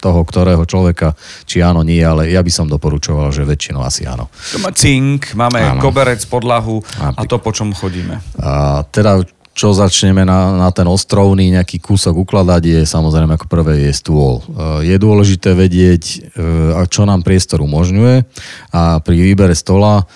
toho, 0.00 0.24
ktorého 0.24 0.64
človeka, 0.64 1.12
či 1.44 1.60
áno, 1.60 1.84
nie, 1.84 2.00
ale 2.00 2.32
ja 2.32 2.40
by 2.40 2.48
som 2.48 2.66
doporučoval, 2.66 3.30
že 3.30 3.44
väčšinou 3.44 3.84
asi 3.84 4.08
áno. 4.08 4.32
Cink, 4.74 5.36
máme 5.36 5.76
áno. 5.76 5.80
koberec, 5.84 6.24
podlahu 6.26 6.80
a 6.98 7.20
to, 7.28 7.36
po 7.36 7.52
čom 7.52 7.76
chodíme. 7.76 8.18
A 8.40 8.82
teda 8.88 9.20
čo 9.50 9.76
začneme 9.76 10.24
na, 10.24 10.56
na 10.56 10.70
ten 10.72 10.88
ostrovný 10.88 11.52
nejaký 11.52 11.84
kúsok 11.84 12.24
ukladať, 12.24 12.62
je 12.64 12.80
samozrejme 12.86 13.36
ako 13.36 13.44
prvé 13.50 13.90
je 13.90 13.92
stôl. 13.92 14.40
E, 14.40 14.88
je 14.88 14.96
dôležité 14.96 15.52
vedieť, 15.52 16.02
e, 16.06 16.16
čo 16.88 17.04
nám 17.04 17.20
priestor 17.20 17.60
umožňuje 17.60 18.24
a 18.72 19.04
pri 19.04 19.16
výbere 19.20 19.52
stola 19.52 20.06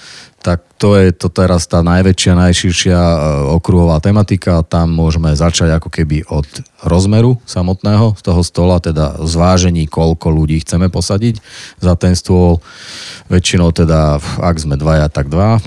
tak 0.45 0.61
to 0.77 0.93
je 1.01 1.09
to 1.17 1.33
teraz 1.33 1.65
tá 1.65 1.81
najväčšia, 1.81 2.37
najširšia 2.37 3.01
e, 3.01 3.19
okruhová 3.57 3.97
tematika. 4.05 4.61
Tam 4.61 4.93
môžeme 4.93 5.33
začať 5.33 5.73
ako 5.81 5.89
keby 5.89 6.29
od 6.29 6.45
rozmeru 6.85 7.41
samotného 7.49 8.13
z 8.13 8.21
toho 8.21 8.45
stola, 8.45 8.77
teda 8.77 9.25
zvážení, 9.25 9.89
koľko 9.89 10.29
ľudí 10.29 10.61
chceme 10.61 10.93
posadiť 10.93 11.41
za 11.81 11.97
ten 11.97 12.13
stôl. 12.13 12.61
Väčšinou 13.33 13.73
teda, 13.73 14.21
ak 14.21 14.57
sme 14.61 14.77
dvaja, 14.77 15.09
tak 15.09 15.33
dva. 15.33 15.65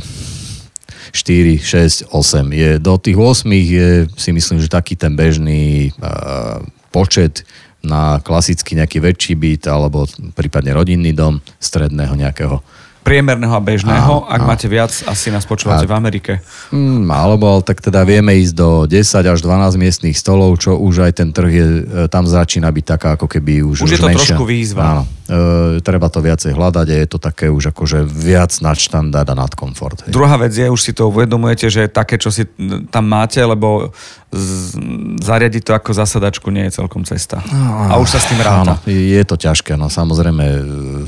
4, 1.10 1.58
6, 1.58 2.14
8. 2.14 2.46
Je, 2.54 2.70
do 2.78 2.94
tých 3.02 3.18
8 3.18 3.50
je 3.50 3.90
si 4.14 4.30
myslím, 4.30 4.62
že 4.62 4.70
taký 4.70 4.94
ten 4.94 5.18
bežný 5.18 5.90
uh, 5.98 6.62
počet 6.94 7.48
na 7.82 8.20
klasický 8.20 8.76
nejaký 8.76 9.00
väčší 9.00 9.34
byt 9.40 9.72
alebo 9.72 10.06
prípadne 10.36 10.76
rodinný 10.76 11.16
dom 11.16 11.40
stredného 11.58 12.14
nejakého 12.14 12.60
priemerného 13.08 13.56
a 13.56 13.64
bežného. 13.64 14.14
Áno, 14.22 14.28
Ak 14.28 14.44
áno. 14.44 14.50
máte 14.52 14.68
viac, 14.68 14.92
asi 15.08 15.32
nás 15.32 15.48
počúvate 15.48 15.88
a, 15.88 15.90
v 15.90 15.96
Amerike. 15.96 16.44
Mm, 16.70 17.08
alebo 17.08 17.64
tak 17.64 17.80
teda 17.80 18.04
vieme 18.04 18.36
ísť 18.36 18.54
do 18.54 18.70
10 18.84 19.00
až 19.24 19.40
12 19.40 19.80
miestných 19.80 20.14
stolov, 20.14 20.60
čo 20.60 20.76
už 20.76 21.08
aj 21.08 21.24
ten 21.24 21.32
trh 21.32 21.50
je, 21.50 21.66
e, 21.66 21.82
tam 22.12 22.28
začína 22.28 22.68
byť 22.68 22.86
taká 22.86 23.10
ako 23.16 23.32
keby 23.32 23.64
už 23.64 23.88
Už, 23.88 23.88
už 23.88 23.92
je 23.96 24.00
to 24.04 24.10
menšia. 24.12 24.20
trošku 24.36 24.44
výzva. 24.44 24.84
Áno. 24.84 25.04
E, 25.08 25.36
treba 25.80 26.12
to 26.12 26.20
viacej 26.20 26.52
hľadať 26.52 26.88
a 26.92 26.96
je 27.00 27.08
to 27.08 27.20
také 27.20 27.48
už 27.48 27.72
akože 27.72 28.04
viac 28.04 28.52
nad 28.60 28.76
štandard 28.76 29.28
a 29.28 29.36
nad 29.36 29.52
komfort. 29.56 30.04
Hej. 30.04 30.12
Druhá 30.12 30.36
vec 30.36 30.52
je, 30.52 30.68
už 30.68 30.82
si 30.84 30.92
to 30.92 31.08
uvedomujete, 31.08 31.72
že 31.72 31.88
také, 31.88 32.20
čo 32.20 32.28
si 32.28 32.44
tam 32.92 33.08
máte, 33.08 33.40
lebo 33.40 33.96
z, 34.28 34.76
zariadiť 35.24 35.64
to 35.64 35.72
ako 35.72 35.96
zasadačku 35.96 36.52
nie 36.52 36.68
je 36.68 36.84
celkom 36.84 37.08
cesta. 37.08 37.40
No, 37.48 37.88
a 37.88 37.96
už 37.96 38.12
sa 38.12 38.20
s 38.20 38.28
tým 38.28 38.44
ráta. 38.44 38.76
Áno, 38.76 38.76
je 38.88 39.24
to 39.24 39.40
ťažké, 39.40 39.80
no 39.80 39.88
samozrejme 39.88 40.44
e, 40.44 40.62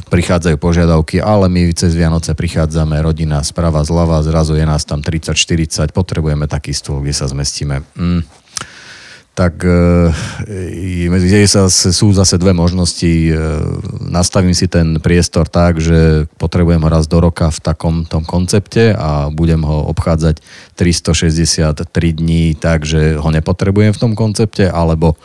prichádzajú 0.07 0.55
požiadavky, 0.55 1.19
ale 1.19 1.51
my 1.51 1.75
cez 1.75 1.93
Vianoce 1.99 2.31
prichádzame, 2.31 2.95
rodina 3.03 3.43
sprava, 3.43 3.83
zľava, 3.83 4.23
zrazu 4.23 4.55
je 4.55 4.63
nás 4.63 4.87
tam 4.87 5.03
30-40, 5.03 5.91
potrebujeme 5.91 6.47
taký 6.47 6.71
stôl, 6.71 7.03
kde 7.03 7.13
sa 7.13 7.27
zmestíme. 7.27 7.83
Mm 7.99 8.38
tak 9.39 9.63
e, 9.63 10.11
medzi 11.07 11.47
sa 11.47 11.71
sú 11.71 12.11
zase 12.11 12.35
dve 12.35 12.51
možnosti. 12.51 13.07
E, 13.07 13.31
nastavím 14.11 14.51
si 14.51 14.67
ten 14.67 14.99
priestor 14.99 15.47
tak, 15.47 15.79
že 15.79 16.27
potrebujem 16.35 16.83
ho 16.83 16.89
raz 16.91 17.07
do 17.07 17.23
roka 17.23 17.47
v 17.47 17.59
takom 17.63 18.03
tom 18.03 18.27
koncepte 18.27 18.91
a 18.91 19.31
budem 19.31 19.63
ho 19.63 19.87
obchádzať 19.95 20.43
363 20.75 21.87
dní 22.19 22.59
tak, 22.59 22.83
že 22.83 23.15
ho 23.15 23.29
nepotrebujem 23.31 23.95
v 23.95 24.01
tom 24.01 24.11
koncepte, 24.11 24.67
alebo, 24.67 25.15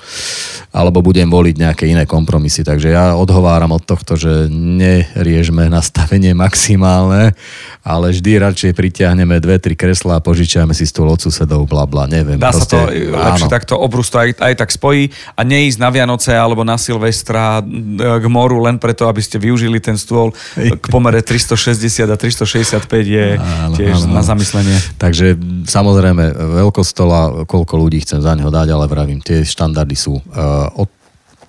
alebo 0.71 1.03
budem 1.03 1.27
voliť 1.27 1.55
nejaké 1.59 1.91
iné 1.91 2.07
kompromisy. 2.07 2.63
Takže 2.63 2.95
ja 2.95 3.19
odhováram 3.19 3.75
od 3.75 3.83
tohto, 3.83 4.15
že 4.15 4.47
neriežme 4.47 5.67
nastavenie 5.67 6.39
maximálne, 6.39 7.35
ale 7.83 8.15
vždy 8.15 8.31
radšej 8.39 8.79
pritiahneme 8.79 9.43
dve, 9.43 9.59
tri 9.59 9.75
kreslá 9.75 10.23
a 10.23 10.25
požičiame 10.25 10.71
si 10.71 10.87
stôl 10.87 11.11
od 11.11 11.19
susedov, 11.19 11.67
bla 11.67 11.83
bla, 11.91 12.07
neviem. 12.07 12.39
Dá 12.39 12.55
proste, 12.55 12.79
sa 12.79 12.87
to 12.87 12.95
lepšie 13.11 13.51
takto 13.51 13.75
obrúsiť 14.05 14.13
to 14.13 14.19
aj, 14.21 14.31
aj 14.53 14.55
tak 14.61 14.71
spojí 14.71 15.09
a 15.35 15.41
neísť 15.41 15.79
na 15.81 15.89
Vianoce 15.89 16.37
alebo 16.37 16.63
na 16.63 16.77
Silvestra 16.77 17.61
e, 17.61 18.21
k 18.21 18.27
moru 18.29 18.61
len 18.61 18.77
preto, 18.77 19.09
aby 19.09 19.25
ste 19.25 19.41
využili 19.41 19.81
ten 19.81 19.97
stôl 19.97 20.37
k 20.57 20.85
pomere 20.93 21.25
360 21.25 22.13
a 22.13 22.17
365 22.21 22.85
je 23.01 23.27
áno, 23.41 23.75
tiež 23.75 24.05
áno, 24.05 24.21
na 24.21 24.23
zamyslenie. 24.23 24.77
Takže 25.01 25.41
samozrejme 25.65 26.37
veľkosť 26.61 26.91
stola, 26.91 27.21
koľko 27.49 27.75
ľudí 27.81 28.05
chcem 28.05 28.21
za 28.21 28.37
neho 28.37 28.53
dať, 28.53 28.69
ale 28.77 28.85
vravím, 28.85 29.25
tie 29.25 29.41
štandardy 29.43 29.97
sú 29.97 30.21
uh, 30.21 30.69
od 30.77 30.89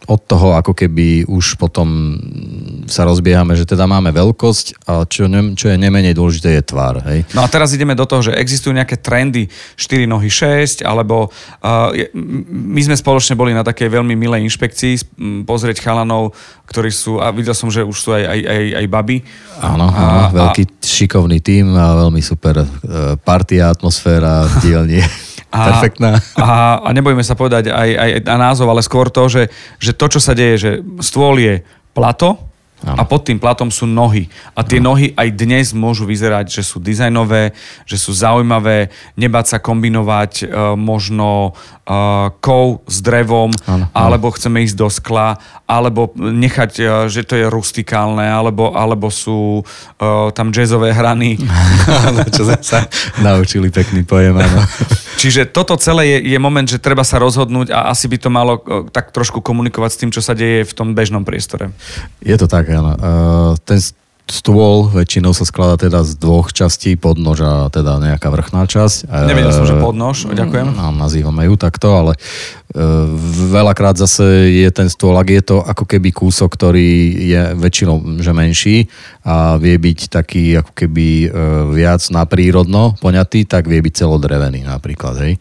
od 0.06 0.22
toho 0.26 0.54
ako 0.54 0.78
keby 0.78 1.26
už 1.26 1.58
potom 1.58 2.18
sa 2.86 3.06
rozbiehame, 3.06 3.58
že 3.58 3.66
teda 3.66 3.90
máme 3.90 4.14
veľkosť 4.14 4.86
a 4.86 5.04
čo, 5.10 5.26
ne, 5.26 5.58
čo 5.58 5.74
je 5.74 5.78
nemenej 5.78 6.14
dôležité 6.14 6.62
je 6.62 6.64
tvár. 6.64 7.02
Hej? 7.10 7.26
No 7.34 7.42
a 7.42 7.48
teraz 7.50 7.74
ideme 7.74 7.98
do 7.98 8.06
toho, 8.06 8.22
že 8.22 8.38
existujú 8.38 8.74
nejaké 8.74 9.02
trendy 9.02 9.50
4 9.78 10.06
nohy 10.06 10.30
6 10.30 10.86
alebo 10.86 11.34
uh, 11.66 11.90
my 12.54 12.82
sme 12.86 12.96
spoločne 12.98 13.34
boli 13.34 13.58
na 13.58 13.66
takej 13.66 13.90
veľmi 13.90 14.14
milej 14.14 14.46
inšpekcii 14.46 15.18
pozrieť 15.44 15.82
chalanov, 15.82 16.38
ktorí 16.70 16.94
sú, 16.94 17.18
a 17.18 17.34
videl 17.34 17.58
som, 17.58 17.74
že 17.74 17.82
už 17.82 17.98
sú 17.98 18.10
aj, 18.14 18.24
aj, 18.26 18.40
aj, 18.46 18.64
aj 18.78 18.86
baby. 18.90 19.18
Áno, 19.62 19.90
áno 19.90 20.34
veľký 20.34 20.64
a, 20.66 20.72
šikovný 20.86 21.42
tým 21.42 21.74
a 21.74 21.98
veľmi 22.06 22.22
super 22.22 22.62
uh, 22.62 22.68
partia, 23.22 23.74
atmosféra 23.74 24.46
v 24.50 24.54
dielni. 24.62 25.02
A, 25.56 25.72
Perfektná. 25.72 26.20
A, 26.36 26.84
a 26.84 26.90
nebojme 26.92 27.24
sa 27.24 27.40
povedať 27.40 27.72
aj, 27.72 27.90
aj 27.96 28.10
na 28.28 28.52
názov, 28.52 28.68
ale 28.68 28.84
skôr 28.84 29.08
to, 29.08 29.32
že, 29.32 29.48
že 29.80 29.96
to, 29.96 30.06
čo 30.12 30.20
sa 30.20 30.36
deje, 30.36 30.56
že 30.60 30.72
stôl 31.00 31.40
je 31.40 31.64
plato, 31.96 32.45
a 32.94 33.02
pod 33.02 33.26
tým 33.26 33.42
platom 33.42 33.74
sú 33.74 33.90
nohy. 33.90 34.30
A 34.54 34.62
tie 34.62 34.78
ano. 34.78 34.94
nohy 34.94 35.18
aj 35.18 35.30
dnes 35.34 35.74
môžu 35.74 36.06
vyzerať, 36.06 36.62
že 36.62 36.62
sú 36.62 36.78
dizajnové, 36.78 37.58
že 37.90 37.98
sú 37.98 38.14
zaujímavé, 38.14 38.94
nebáť 39.18 39.46
sa 39.46 39.58
kombinovať 39.58 40.46
e, 40.46 40.46
možno 40.78 41.58
e, 41.82 41.92
kov 42.38 42.86
s 42.86 43.02
drevom, 43.02 43.50
ano, 43.66 43.90
alebo 43.92 44.30
chceme 44.30 44.62
ísť 44.62 44.78
do 44.78 44.88
skla, 44.94 45.42
alebo 45.66 46.14
nechať, 46.14 46.72
e, 46.78 46.84
že 47.10 47.26
to 47.26 47.34
je 47.34 47.50
rustikálne, 47.50 48.22
alebo, 48.22 48.78
alebo 48.78 49.10
sú 49.10 49.62
e, 49.62 50.30
tam 50.38 50.54
jazzové 50.54 50.94
hrany. 50.94 51.42
čo 52.36 52.46
sme 52.46 52.62
sa 52.62 52.86
naučili 53.22 53.74
pekný 53.74 54.06
pojem, 54.06 54.38
áno. 54.38 54.62
Čiže 55.16 55.50
toto 55.50 55.74
celé 55.80 56.20
je, 56.20 56.36
je 56.36 56.40
moment, 56.40 56.68
že 56.68 56.78
treba 56.78 57.02
sa 57.02 57.18
rozhodnúť 57.18 57.72
a 57.72 57.90
asi 57.90 58.06
by 58.12 58.18
to 58.20 58.30
malo 58.30 58.62
e, 58.62 58.86
tak 58.92 59.10
trošku 59.16 59.42
komunikovať 59.42 59.90
s 59.90 60.00
tým, 60.00 60.12
čo 60.12 60.22
sa 60.22 60.36
deje 60.36 60.68
v 60.68 60.74
tom 60.76 60.94
bežnom 60.94 61.24
priestore. 61.24 61.72
Je 62.22 62.36
to 62.36 62.46
tak, 62.46 62.68
áno. 62.76 62.92
Uh, 63.00 63.52
ten 63.64 63.80
stôl 64.26 64.90
väčšinou 64.90 65.38
sa 65.38 65.46
skladá 65.46 65.78
teda 65.78 66.02
z 66.02 66.18
dvoch 66.18 66.50
častí, 66.50 66.98
podnož 66.98 67.46
a 67.46 67.54
teda 67.70 68.02
nejaká 68.02 68.34
vrchná 68.34 68.66
časť. 68.66 69.06
Nevedel 69.06 69.54
som, 69.54 69.70
že 69.70 69.78
podnož, 69.78 70.34
ďakujem. 70.34 70.74
No, 70.74 70.90
nazývame 70.98 71.46
ju 71.46 71.54
takto, 71.62 71.94
ale 71.94 72.18
uh, 72.18 73.06
veľakrát 73.54 74.02
zase 74.02 74.50
je 74.50 74.70
ten 74.74 74.90
stôl, 74.90 75.14
ak 75.14 75.30
je 75.30 75.44
to 75.46 75.62
ako 75.62 75.86
keby 75.86 76.10
kúsok, 76.10 76.58
ktorý 76.58 76.90
je 77.22 77.42
väčšinou 77.54 78.18
že 78.18 78.34
menší 78.34 78.78
a 79.22 79.62
vie 79.62 79.78
byť 79.78 80.00
taký 80.10 80.58
ako 80.58 80.74
keby 80.74 81.30
viac 81.78 82.02
na 82.10 82.26
prírodno 82.26 82.98
poňatý, 82.98 83.46
tak 83.46 83.70
vie 83.70 83.78
byť 83.78 83.94
celodrevený 83.94 84.66
napríklad. 84.66 85.22
Hej. 85.22 85.34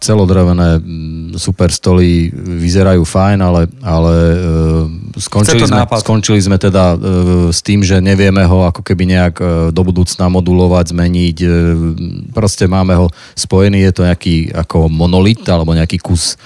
Celodrevené 0.00 0.80
super 1.36 1.68
stoly 1.68 2.32
vyzerajú 2.32 3.04
fajn, 3.04 3.38
ale, 3.44 3.68
ale 3.84 4.14
skončili, 5.20 5.68
sme, 5.68 5.84
skončili 5.84 6.40
sme 6.40 6.56
teda 6.56 6.96
s 7.52 7.60
tým, 7.60 7.84
že 7.84 8.00
nevieme 8.00 8.40
ho 8.48 8.64
ako 8.64 8.80
keby 8.80 9.04
nejak 9.12 9.36
do 9.76 9.82
budúcna 9.84 10.32
modulovať, 10.32 10.96
zmeniť. 10.96 11.36
Proste 12.32 12.64
máme 12.64 12.96
ho 12.96 13.12
spojený, 13.36 13.84
je 13.84 13.92
to 13.92 14.08
nejaký 14.08 14.48
ako 14.56 14.88
monolit 14.88 15.44
alebo 15.52 15.76
nejaký 15.76 16.00
kus 16.00 16.40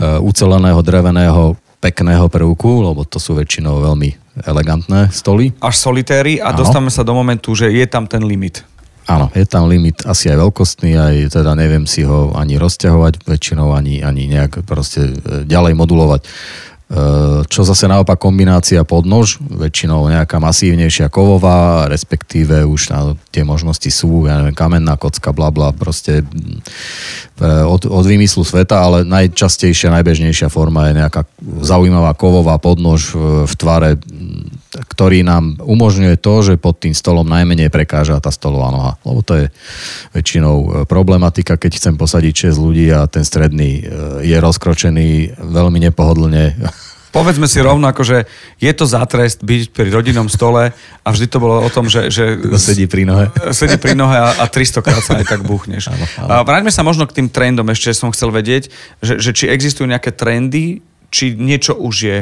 uceleného 0.00 0.80
dreveného 0.80 1.60
pekného 1.84 2.32
prvku, 2.32 2.88
lebo 2.88 3.04
to 3.04 3.20
sú 3.20 3.36
väčšinou 3.36 3.84
veľmi 3.84 4.40
elegantné 4.48 5.12
stoly. 5.12 5.52
Až 5.60 5.76
solitéry 5.92 6.40
a 6.40 6.56
Áno. 6.56 6.64
dostávame 6.64 6.88
sa 6.88 7.04
do 7.04 7.12
momentu, 7.12 7.52
že 7.52 7.68
je 7.68 7.84
tam 7.84 8.08
ten 8.08 8.24
limit. 8.24 8.64
Áno, 9.04 9.28
je 9.36 9.44
tam 9.44 9.68
limit 9.68 10.04
asi 10.08 10.32
aj 10.32 10.40
veľkostný, 10.40 10.96
aj 10.96 11.14
teda 11.36 11.52
neviem 11.52 11.84
si 11.84 12.08
ho 12.08 12.32
ani 12.32 12.56
rozťahovať 12.56 13.28
väčšinou, 13.28 13.76
ani, 13.76 14.00
ani 14.00 14.28
nejak 14.32 14.64
proste 14.64 15.12
e, 15.12 15.44
ďalej 15.44 15.76
modulovať. 15.76 16.22
Eh, 16.84 17.42
čo 17.48 17.64
zase 17.64 17.88
naopak 17.88 18.20
kombinácia 18.20 18.84
podnož, 18.84 19.40
väčšinou 19.40 20.04
nejaká 20.12 20.36
masívnejšia 20.36 21.08
kovová, 21.08 21.88
respektíve 21.88 22.60
už 22.60 22.92
na, 22.92 23.16
tie 23.32 23.40
možnosti 23.40 23.88
sú, 23.88 24.28
ja 24.28 24.38
neviem, 24.38 24.52
kamenná 24.52 24.94
kocka, 25.00 25.32
bla 25.32 25.48
bla, 25.48 25.72
proste 25.72 26.20
eh, 26.20 27.64
od, 27.64 27.88
od 27.88 28.04
vymyslu 28.04 28.44
sveta, 28.44 28.84
ale 28.84 29.00
najčastejšia, 29.08 29.96
najbežnejšia 29.96 30.52
forma 30.52 30.92
je 30.92 31.00
nejaká 31.00 31.24
zaujímavá 31.64 32.12
kovová 32.20 32.60
podnož 32.60 33.16
v 33.48 33.54
tvare 33.56 33.96
ktorý 34.74 35.22
nám 35.22 35.62
umožňuje 35.62 36.18
to, 36.18 36.34
že 36.42 36.54
pod 36.58 36.82
tým 36.82 36.94
stolom 36.96 37.26
najmenej 37.26 37.70
prekáža 37.70 38.18
tá 38.18 38.34
stolová 38.34 38.74
noha. 38.74 38.92
Lebo 39.06 39.20
to 39.22 39.34
je 39.38 39.46
väčšinou 40.14 40.56
e, 40.56 40.68
problematika, 40.88 41.54
keď 41.54 41.78
chcem 41.78 41.94
posadiť 41.94 42.50
6 42.50 42.64
ľudí 42.64 42.90
a 42.90 43.06
ten 43.06 43.22
stredný 43.22 43.80
e, 43.80 43.82
je 44.26 44.36
rozkročený 44.38 45.38
veľmi 45.38 45.78
nepohodlne 45.90 46.44
Povedzme 47.14 47.46
si 47.46 47.62
rovno, 47.62 47.86
akože 47.86 48.26
je 48.58 48.72
to 48.74 48.90
za 48.90 48.98
trest 49.06 49.46
byť 49.46 49.70
pri 49.70 49.86
rodinnom 49.94 50.26
stole 50.26 50.74
a 50.74 51.08
vždy 51.14 51.30
to 51.30 51.38
bolo 51.38 51.62
o 51.62 51.70
tom, 51.70 51.86
že... 51.86 52.10
že 52.10 52.42
sedí 52.58 52.90
pri 52.90 53.06
nohe. 53.06 53.30
Sedí 53.54 53.78
pri 53.78 53.94
nohe 53.94 54.18
a, 54.18 54.34
a 54.42 54.50
300 54.50 54.82
krát 54.82 54.98
sa 54.98 55.22
aj 55.22 55.30
tak 55.30 55.46
buchneš. 55.46 55.94
Áno, 55.94 56.02
áno. 56.26 56.42
Vráťme 56.42 56.74
sa 56.74 56.82
možno 56.82 57.06
k 57.06 57.22
tým 57.22 57.30
trendom, 57.30 57.70
ešte 57.70 57.94
som 57.94 58.10
chcel 58.10 58.34
vedieť, 58.34 58.66
že, 58.98 59.22
že 59.22 59.30
či 59.30 59.46
existujú 59.46 59.86
nejaké 59.86 60.10
trendy, 60.10 60.82
či 61.14 61.38
niečo 61.38 61.78
už 61.78 61.94
je 62.02 62.18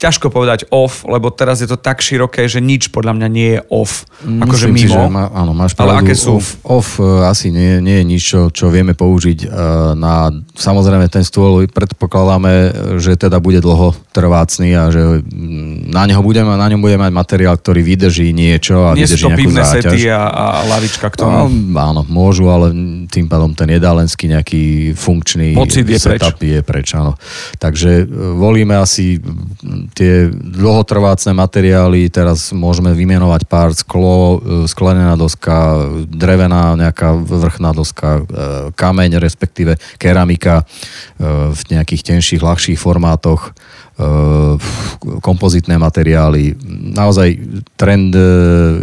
ťažko 0.00 0.32
povedať 0.32 0.64
off, 0.72 1.04
lebo 1.04 1.28
teraz 1.28 1.60
je 1.60 1.68
to 1.68 1.76
tak 1.76 2.00
široké, 2.00 2.48
že 2.48 2.64
nič 2.64 2.88
podľa 2.88 3.20
mňa 3.20 3.28
nie 3.28 3.48
je 3.54 3.60
off. 3.68 4.08
Akože 4.24 4.72
Myslím 4.72 4.76
si, 4.80 4.88
mimo. 4.88 4.96
že 4.96 5.12
má, 5.12 5.24
áno, 5.28 5.52
máš 5.52 5.76
Ale 5.76 6.00
pravdu. 6.00 6.08
aké 6.08 6.14
sú? 6.16 6.40
Off, 6.40 6.48
off 6.64 6.88
e, 6.96 7.28
asi 7.28 7.52
nie, 7.52 7.84
nie 7.84 8.00
je 8.00 8.04
nič, 8.08 8.22
čo, 8.24 8.40
čo 8.48 8.72
vieme 8.72 8.96
použiť 8.96 9.44
e, 9.44 9.48
na... 10.00 10.32
Samozrejme, 10.56 11.04
ten 11.12 11.20
stôl 11.20 11.68
predpokladáme, 11.68 12.72
že 12.96 13.20
teda 13.20 13.44
bude 13.44 13.60
dlho 13.60 13.92
trvácný 14.16 14.72
a 14.72 14.88
že 14.88 15.20
mm, 15.20 15.69
na, 15.90 16.06
neho 16.06 16.22
budeme, 16.22 16.54
na 16.54 16.66
ňom 16.70 16.78
budeme 16.78 17.10
mať 17.10 17.14
materiál, 17.14 17.54
ktorý 17.58 17.82
vydrží 17.82 18.30
niečo 18.30 18.86
a 18.86 18.94
nie 18.94 19.04
vydrží 19.04 19.26
to 19.26 19.30
nejakú 19.34 19.50
záťaž. 19.50 19.92
sety 19.92 20.00
a, 20.06 20.22
a 20.30 20.44
lavička 20.70 21.06
k 21.10 21.16
tomu. 21.18 21.50
No, 21.50 21.78
áno, 21.82 22.02
môžu, 22.06 22.46
ale 22.46 22.70
tým 23.10 23.26
pádom 23.26 23.50
ten 23.52 23.74
jedálenský 23.74 24.30
nejaký 24.30 24.94
funkčný 24.94 25.58
Pocit 25.58 25.84
je 25.84 25.98
setup 25.98 26.38
je 26.38 26.62
preč, 26.62 26.94
áno. 26.94 27.18
Takže 27.58 28.06
e, 28.06 28.14
volíme 28.38 28.78
asi 28.78 29.18
tie 29.98 30.30
dlhotrvácne 30.30 31.34
materiály, 31.34 32.06
teraz 32.08 32.54
môžeme 32.54 32.94
vymenovať 32.94 33.42
pár 33.50 33.74
sklo, 33.74 34.38
e, 34.38 34.70
sklenená 34.70 35.18
doska, 35.18 35.90
drevená 36.06 36.78
nejaká 36.78 37.18
vrchná 37.18 37.74
doska, 37.74 38.22
e, 38.22 38.32
kameň, 38.78 39.18
respektíve 39.18 39.76
keramika 39.98 40.62
v 41.50 41.62
nejakých 41.72 42.16
tenších, 42.16 42.40
ľahších 42.40 42.78
formátoch 42.80 43.52
kompozitné 45.20 45.76
materiály. 45.76 46.56
Naozaj 46.96 47.28
trend 47.76 48.16
e, 48.16 48.22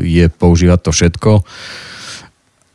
je 0.06 0.26
používať 0.30 0.80
to 0.82 0.92
všetko 0.94 1.32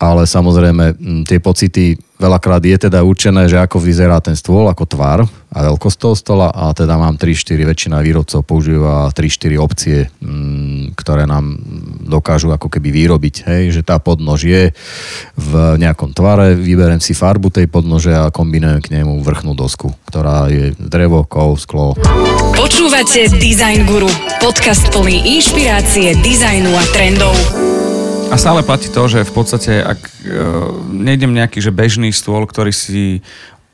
ale 0.02 0.26
samozrejme 0.26 0.84
m, 0.99 1.22
tie 1.22 1.38
pocity 1.38 1.94
veľakrát 2.23 2.62
je 2.62 2.87
teda 2.87 3.02
určené, 3.02 3.50
že 3.50 3.59
ako 3.59 3.83
vyzerá 3.83 4.23
ten 4.23 4.38
stôl, 4.38 4.71
ako 4.71 4.87
tvar 4.87 5.26
a 5.52 5.59
veľkosť 5.69 5.99
toho 5.99 6.14
stola 6.14 6.49
a 6.49 6.71
teda 6.73 6.95
mám 6.97 7.19
3-4, 7.19 7.59
väčšina 7.67 7.99
výrobcov 8.00 8.41
používa 8.47 9.11
3-4 9.11 9.59
opcie, 9.59 10.09
m, 10.23 10.95
ktoré 10.95 11.26
nám 11.26 11.59
dokážu 12.07 12.55
ako 12.55 12.71
keby 12.71 12.88
vyrobiť, 12.95 13.35
hej, 13.50 13.62
že 13.75 13.83
tá 13.85 13.99
podnož 13.99 14.47
je 14.49 14.62
v 15.37 15.52
nejakom 15.76 16.14
tvare, 16.14 16.57
vyberiem 16.57 17.02
si 17.02 17.12
farbu 17.12 17.50
tej 17.50 17.67
podnože 17.69 18.14
a 18.14 18.33
kombinujem 18.33 18.81
k 18.81 19.02
nemu 19.02 19.21
vrchnú 19.21 19.52
dosku, 19.52 19.93
ktorá 20.09 20.49
je 20.49 20.73
drevo, 20.79 21.26
kov, 21.29 21.61
sklo. 21.61 21.99
Počúvate 22.57 23.29
Design 23.37 23.85
Guru, 23.85 24.09
podcast 24.41 24.88
plný 24.95 25.37
inšpirácie, 25.37 26.17
dizajnu 26.23 26.71
a 26.73 26.85
trendov. 26.97 27.81
A 28.32 28.40
stále 28.40 28.64
platí 28.64 28.88
to, 28.88 29.04
že 29.12 29.28
v 29.28 29.32
podstate, 29.36 29.84
ak 29.84 30.00
uh, 30.00 30.72
nejdem 30.88 31.36
nejaký 31.36 31.60
že 31.60 31.68
bežný 31.68 32.16
stôl, 32.16 32.48
ktorý 32.48 32.72
si 32.72 33.20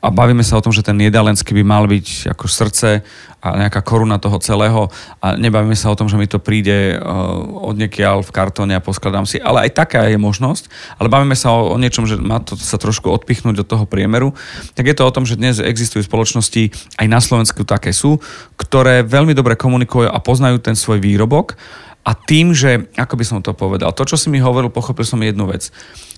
a 0.03 0.11
bavíme 0.11 0.43
sa 0.43 0.59
o 0.59 0.63
tom, 0.63 0.75
že 0.75 0.83
ten 0.83 0.99
jedalenský 0.99 1.55
by 1.55 1.63
mal 1.63 1.83
byť 1.87 2.31
ako 2.31 2.45
srdce 2.47 3.03
a 3.39 3.47
nejaká 3.55 3.79
koruna 3.79 4.19
toho 4.19 4.35
celého 4.39 4.91
a 5.23 5.39
nebavíme 5.39 5.75
sa 5.79 5.91
o 5.91 5.95
tom, 5.95 6.11
že 6.11 6.19
mi 6.19 6.27
to 6.27 6.43
príde 6.43 6.95
uh, 6.95 6.99
od 7.39 7.79
niekiaľ 7.79 8.19
v 8.19 8.35
kartóne 8.35 8.75
a 8.75 8.83
poskladám 8.83 9.23
si, 9.23 9.39
ale 9.39 9.67
aj 9.67 9.79
taká 9.79 10.11
je 10.11 10.19
možnosť, 10.19 10.67
ale 10.99 11.07
bavíme 11.07 11.39
sa 11.39 11.55
o, 11.55 11.71
o 11.71 11.79
niečom, 11.79 12.03
že 12.03 12.19
má 12.19 12.43
to 12.43 12.59
sa 12.59 12.75
trošku 12.75 13.07
odpichnúť 13.07 13.63
od 13.63 13.67
toho 13.67 13.87
priemeru, 13.87 14.35
tak 14.75 14.91
je 14.91 14.95
to 14.95 15.07
o 15.07 15.15
tom, 15.15 15.23
že 15.23 15.39
dnes 15.39 15.63
existujú 15.63 16.03
spoločnosti, 16.03 16.75
aj 16.99 17.07
na 17.07 17.23
Slovensku 17.23 17.63
také 17.63 17.95
sú, 17.95 18.19
ktoré 18.59 19.07
veľmi 19.07 19.31
dobre 19.31 19.55
komunikujú 19.55 20.11
a 20.11 20.19
poznajú 20.19 20.59
ten 20.59 20.75
svoj 20.75 20.99
výrobok 20.99 21.55
a 22.03 22.11
tým, 22.15 22.55
že, 22.55 22.87
ako 22.95 23.15
by 23.19 23.25
som 23.27 23.39
to 23.43 23.51
povedal, 23.53 23.91
to, 23.91 24.07
čo 24.07 24.15
si 24.15 24.31
mi 24.31 24.39
hovoril, 24.39 24.71
pochopil 24.71 25.03
som 25.03 25.19
jednu 25.19 25.45
vec. 25.51 25.69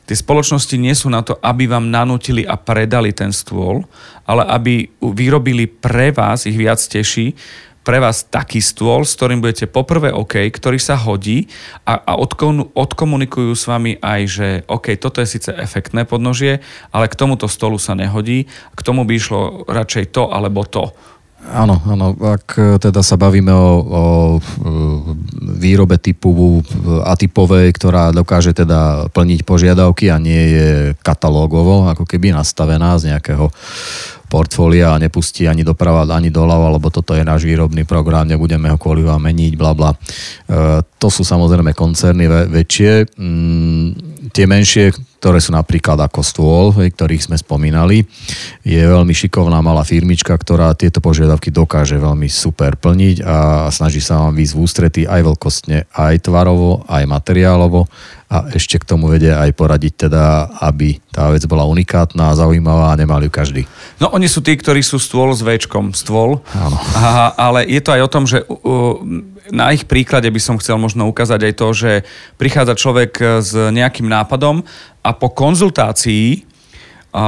Tie 0.06 0.18
spoločnosti 0.18 0.76
nie 0.82 0.94
sú 0.98 1.10
na 1.10 1.22
to, 1.22 1.38
aby 1.42 1.70
vám 1.70 1.90
nanútili 1.90 2.42
a 2.46 2.58
predali 2.58 3.14
ten 3.14 3.30
stôl, 3.30 3.86
ale 4.26 4.46
aby 4.50 4.90
vyrobili 5.02 5.70
pre 5.70 6.10
vás, 6.14 6.50
ich 6.50 6.58
viac 6.58 6.82
teší, 6.82 7.38
pre 7.82 7.98
vás 7.98 8.22
taký 8.30 8.62
stôl, 8.62 9.02
s 9.02 9.18
ktorým 9.18 9.42
budete 9.42 9.66
poprvé 9.66 10.14
OK, 10.14 10.54
ktorý 10.54 10.78
sa 10.78 10.94
hodí 10.94 11.50
a, 11.82 11.98
a 11.98 12.14
odkonu, 12.14 12.70
odkomunikujú 12.78 13.58
s 13.58 13.66
vami 13.66 13.98
aj, 13.98 14.22
že 14.30 14.48
OK, 14.70 14.94
toto 15.02 15.18
je 15.22 15.34
síce 15.38 15.50
efektné 15.50 16.06
podnožie, 16.06 16.62
ale 16.94 17.10
k 17.10 17.18
tomuto 17.18 17.50
stolu 17.50 17.82
sa 17.82 17.98
nehodí, 17.98 18.46
k 18.78 18.82
tomu 18.86 19.02
by 19.02 19.14
išlo 19.18 19.66
radšej 19.66 20.14
to 20.14 20.30
alebo 20.30 20.62
to. 20.62 20.94
Áno, 21.41 21.82
áno, 21.89 22.13
ak 22.13 22.45
e, 22.54 22.63
teda 22.77 23.01
sa 23.01 23.17
bavíme 23.17 23.49
o, 23.49 23.69
o 23.82 24.04
e, 24.38 24.39
výrobe 25.58 25.97
typu 25.97 26.62
e, 26.62 26.63
atypovej, 27.01 27.73
ktorá 27.73 28.13
dokáže 28.13 28.54
teda 28.54 29.10
plniť 29.10 29.41
požiadavky 29.41 30.13
a 30.13 30.21
nie 30.21 30.43
je 30.54 30.69
katalógovo, 31.01 31.89
ako 31.89 32.06
keby 32.06 32.30
nastavená 32.30 32.93
z 33.01 33.12
nejakého 33.12 33.49
portfólia 34.32 34.95
a 34.95 35.01
nepustí 35.01 35.43
ani 35.43 35.67
doprava, 35.67 36.08
ani 36.08 36.32
doľava, 36.32 36.80
lebo 36.80 36.88
toto 36.88 37.12
je 37.12 37.27
náš 37.27 37.43
výrobný 37.43 37.84
program, 37.84 38.23
nebudeme 38.23 38.71
ho 38.71 38.80
kvôli 38.80 39.04
vám 39.04 39.19
meniť, 39.27 39.54
bla 39.60 39.75
bla. 39.75 39.91
E, 39.91 39.97
to 41.01 41.08
sú 41.12 41.27
samozrejme 41.27 41.75
koncerny 41.75 42.32
väčšie. 42.47 43.17
Mm, 43.19 44.11
tie 44.32 44.48
menšie, 44.48 44.96
ktoré 45.22 45.38
sú 45.38 45.54
napríklad 45.54 46.02
ako 46.02 46.22
stôl, 46.26 46.65
ktorých 46.74 47.30
sme 47.30 47.38
spomínali, 47.38 48.02
je 48.65 48.82
veľmi 48.82 49.13
šikovná 49.13 49.62
malá 49.62 49.86
firmička, 49.86 50.34
ktorá 50.34 50.74
tieto 50.74 50.98
požiadavky 50.98 51.54
dokáže 51.54 52.00
veľmi 52.00 52.26
super 52.26 52.74
plniť 52.74 53.22
a 53.22 53.67
snaží 53.70 54.02
sa 54.02 54.17
vám 54.17 54.34
výsť 54.34 54.54
v 54.58 54.62
ústrety 54.65 55.02
aj 55.06 55.22
veľkostne, 55.22 55.78
aj 55.94 56.26
tvarovo, 56.26 56.82
aj 56.89 57.06
materiálovo 57.06 57.86
a 58.32 58.48
ešte 58.56 58.80
k 58.80 58.88
tomu 58.88 59.12
vedia 59.12 59.44
aj 59.44 59.52
poradiť 59.54 60.08
teda, 60.08 60.24
aby 60.63 60.98
tá 61.12 61.30
vec 61.30 61.44
bola 61.46 61.67
unikátna 61.67 62.32
a 62.32 62.38
zaujímavá 62.39 62.96
a 62.96 62.98
nemali 62.98 63.28
ju 63.28 63.32
každý. 63.32 63.63
No 64.02 64.10
oni 64.18 64.26
sú 64.26 64.42
tí, 64.42 64.58
ktorí 64.58 64.82
sú 64.82 64.98
stôl 64.98 65.30
s 65.30 65.46
Včkom, 65.46 65.94
stôl. 65.94 66.42
Áno. 66.58 66.78
Ale 67.38 67.70
je 67.70 67.82
to 67.86 67.94
aj 67.94 68.02
o 68.02 68.10
tom, 68.10 68.26
že 68.26 68.42
uh, 68.42 68.98
na 69.54 69.70
ich 69.78 69.86
príklade 69.86 70.26
by 70.26 70.42
som 70.42 70.58
chcel 70.58 70.82
možno 70.82 71.06
ukázať 71.06 71.40
aj 71.46 71.54
to, 71.54 71.68
že 71.78 71.92
prichádza 72.42 72.74
človek 72.74 73.44
s 73.46 73.54
nejakým 73.54 74.10
nápadom 74.10 74.66
a 75.06 75.10
po 75.14 75.30
konzultácii 75.30 76.50
a, 77.12 77.28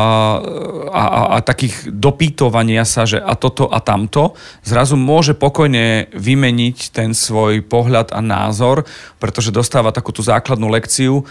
a, 0.95 1.03
a, 1.03 1.21
a 1.35 1.37
takých 1.43 1.91
dopýtovania 1.91 2.87
sa, 2.87 3.03
že 3.03 3.19
a 3.19 3.35
toto 3.35 3.67
a 3.67 3.83
tamto, 3.83 4.31
zrazu 4.63 4.95
môže 4.95 5.35
pokojne 5.35 6.07
vymeniť 6.15 6.95
ten 6.95 7.11
svoj 7.11 7.59
pohľad 7.67 8.15
a 8.15 8.23
názor, 8.23 8.87
pretože 9.19 9.51
dostáva 9.51 9.91
takú 9.91 10.15
tú 10.15 10.23
základnú 10.23 10.71
lekciu 10.71 11.27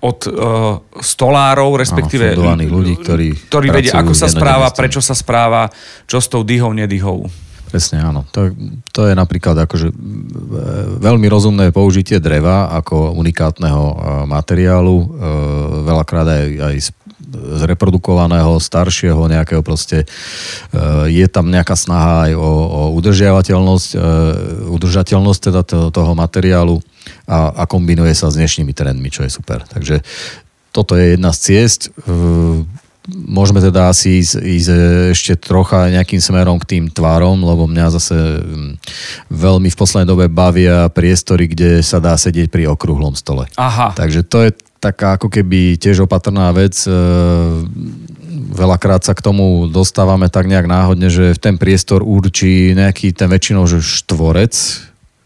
od 0.00 0.18
uh, 0.26 0.32
stolárov, 0.96 1.76
respektíve 1.76 2.32
Áno, 2.32 2.56
ľudí, 2.56 2.96
ktorí 2.96 3.36
ktorí 3.52 3.68
vedia, 3.68 4.00
ako 4.00 4.16
sa 4.16 4.32
správa, 4.32 4.72
prečo 4.72 5.04
sa 5.04 5.12
správa, 5.12 5.68
čo 6.08 6.24
s 6.24 6.26
tou 6.28 6.40
dýhou, 6.40 6.72
nedýhou. 6.72 7.28
Presne, 7.70 8.02
áno. 8.02 8.26
To, 8.34 8.50
to 8.90 9.06
je 9.06 9.14
napríklad 9.14 9.54
akože 9.54 9.92
e, 9.92 9.96
veľmi 10.98 11.30
rozumné 11.30 11.70
použitie 11.70 12.18
dreva 12.18 12.66
ako 12.74 13.14
unikátneho 13.14 13.84
e, 13.86 13.94
materiálu, 14.26 14.96
veľakrát 15.86 16.26
aj, 16.26 16.46
aj 16.58 16.76
z 16.80 16.90
z 17.30 17.62
reprodukovaného, 17.62 18.58
staršieho 18.58 19.30
nejakého 19.30 19.62
proste. 19.62 20.02
Je 21.06 21.26
tam 21.30 21.46
nejaká 21.46 21.78
snaha 21.78 22.26
aj 22.26 22.32
o, 22.34 22.42
o 22.42 22.80
udržiavateľnosť, 22.98 23.90
udržateľnosť 24.66 25.40
teda 25.46 25.62
toho 25.94 26.12
materiálu 26.18 26.82
a, 27.30 27.54
a 27.54 27.64
kombinuje 27.70 28.10
sa 28.18 28.26
s 28.26 28.34
dnešnými 28.34 28.74
trendmi, 28.74 29.06
čo 29.06 29.22
je 29.22 29.30
super. 29.30 29.62
Takže 29.62 30.02
toto 30.74 30.98
je 30.98 31.14
jedna 31.14 31.30
z 31.30 31.38
ciest. 31.38 31.94
E, 32.02 32.66
Môžeme 33.10 33.64
teda 33.64 33.90
asi 33.90 34.20
ísť, 34.20 34.34
ísť 34.38 34.68
ešte 35.16 35.32
trocha 35.40 35.88
nejakým 35.88 36.20
smerom 36.20 36.60
k 36.60 36.76
tým 36.76 36.84
tvárom, 36.92 37.40
lebo 37.42 37.64
mňa 37.64 37.96
zase 37.96 38.14
mm, 38.14 38.72
veľmi 39.32 39.72
v 39.72 39.78
poslednej 39.78 40.06
dobe 40.06 40.28
bavia 40.28 40.86
priestory, 40.92 41.48
kde 41.48 41.80
sa 41.80 41.96
dá 41.98 42.14
sedieť 42.14 42.52
pri 42.52 42.68
okrúhlom 42.68 43.16
stole. 43.16 43.48
Aha. 43.56 43.96
Takže 43.96 44.20
to 44.28 44.44
je 44.46 44.50
taká 44.84 45.16
ako 45.16 45.32
keby 45.32 45.80
tiež 45.80 46.04
opatrná 46.04 46.52
vec. 46.52 46.76
E, 46.84 46.92
Veľakrát 48.50 49.06
sa 49.06 49.14
k 49.14 49.22
tomu 49.24 49.70
dostávame 49.70 50.26
tak 50.26 50.50
nejak 50.50 50.66
náhodne, 50.66 51.06
že 51.06 51.38
ten 51.38 51.54
priestor 51.54 52.02
určí 52.02 52.74
nejaký 52.74 53.14
ten 53.14 53.30
väčšinou 53.30 53.64
že 53.66 53.78
štvorec, 53.78 54.54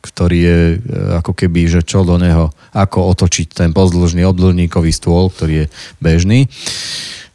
ktorý 0.05 0.39
je 0.39 0.61
e, 0.77 0.77
ako 1.17 1.33
keby, 1.33 1.65
že 1.65 1.81
čo 1.81 2.05
do 2.05 2.21
neho, 2.21 2.53
ako 2.77 3.09
otočiť 3.17 3.57
ten 3.57 3.71
pozdĺžný 3.73 4.21
obdĺžníkový 4.29 4.93
stôl, 4.93 5.33
ktorý 5.33 5.65
je 5.65 5.67
bežný. 6.05 6.45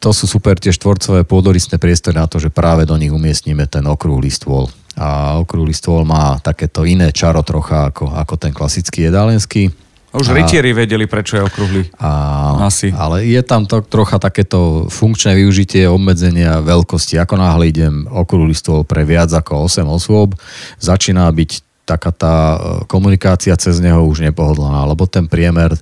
To 0.00 0.14
sú 0.14 0.30
super 0.30 0.56
tie 0.56 0.70
štvorcové 0.70 1.26
pôdoristné 1.26 1.82
priestory 1.82 2.16
na 2.16 2.30
to, 2.30 2.38
že 2.38 2.54
práve 2.54 2.86
do 2.86 2.94
nich 2.94 3.10
umiestnime 3.10 3.66
ten 3.66 3.84
okrúhly 3.84 4.30
stôl. 4.30 4.70
A 4.94 5.36
okrúhly 5.42 5.74
stôl 5.74 6.06
má 6.06 6.38
takéto 6.40 6.86
iné 6.86 7.10
čaro 7.10 7.42
trocha 7.42 7.90
ako, 7.90 8.14
ako 8.14 8.34
ten 8.38 8.54
klasický 8.54 9.10
jedálenský. 9.10 9.68
Už 10.10 10.34
rytieri 10.34 10.74
vedeli, 10.74 11.06
prečo 11.06 11.38
je 11.38 11.46
okrúhly. 11.46 11.86
A, 12.02 12.66
Asi. 12.66 12.90
Ale 12.90 13.22
je 13.22 13.38
tam 13.46 13.62
to 13.62 13.78
trocha 13.86 14.18
takéto 14.18 14.90
funkčné 14.90 15.38
využitie 15.38 15.86
obmedzenia 15.86 16.58
veľkosti. 16.58 17.14
Ako 17.14 17.38
náhle 17.38 17.70
idem 17.70 18.10
okrúhly 18.10 18.56
stôl 18.56 18.82
pre 18.82 19.06
viac 19.06 19.30
ako 19.30 19.70
8 19.70 19.86
osôb, 19.86 20.34
začína 20.82 21.30
byť 21.30 21.69
taká 21.90 22.14
tá 22.14 22.34
e, 22.54 22.58
komunikácia 22.86 23.58
cez 23.58 23.82
neho 23.82 24.06
už 24.06 24.22
nepohodlaná, 24.22 24.86
lebo 24.86 25.10
ten 25.10 25.26
priemer 25.26 25.74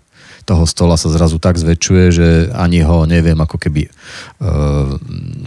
toho 0.48 0.64
stola 0.64 0.96
sa 0.96 1.12
zrazu 1.12 1.36
tak 1.36 1.60
zväčšuje, 1.60 2.04
že 2.08 2.28
ani 2.56 2.80
ho 2.80 3.04
neviem 3.04 3.36
ako 3.36 3.60
keby 3.60 3.84
e, 3.84 3.90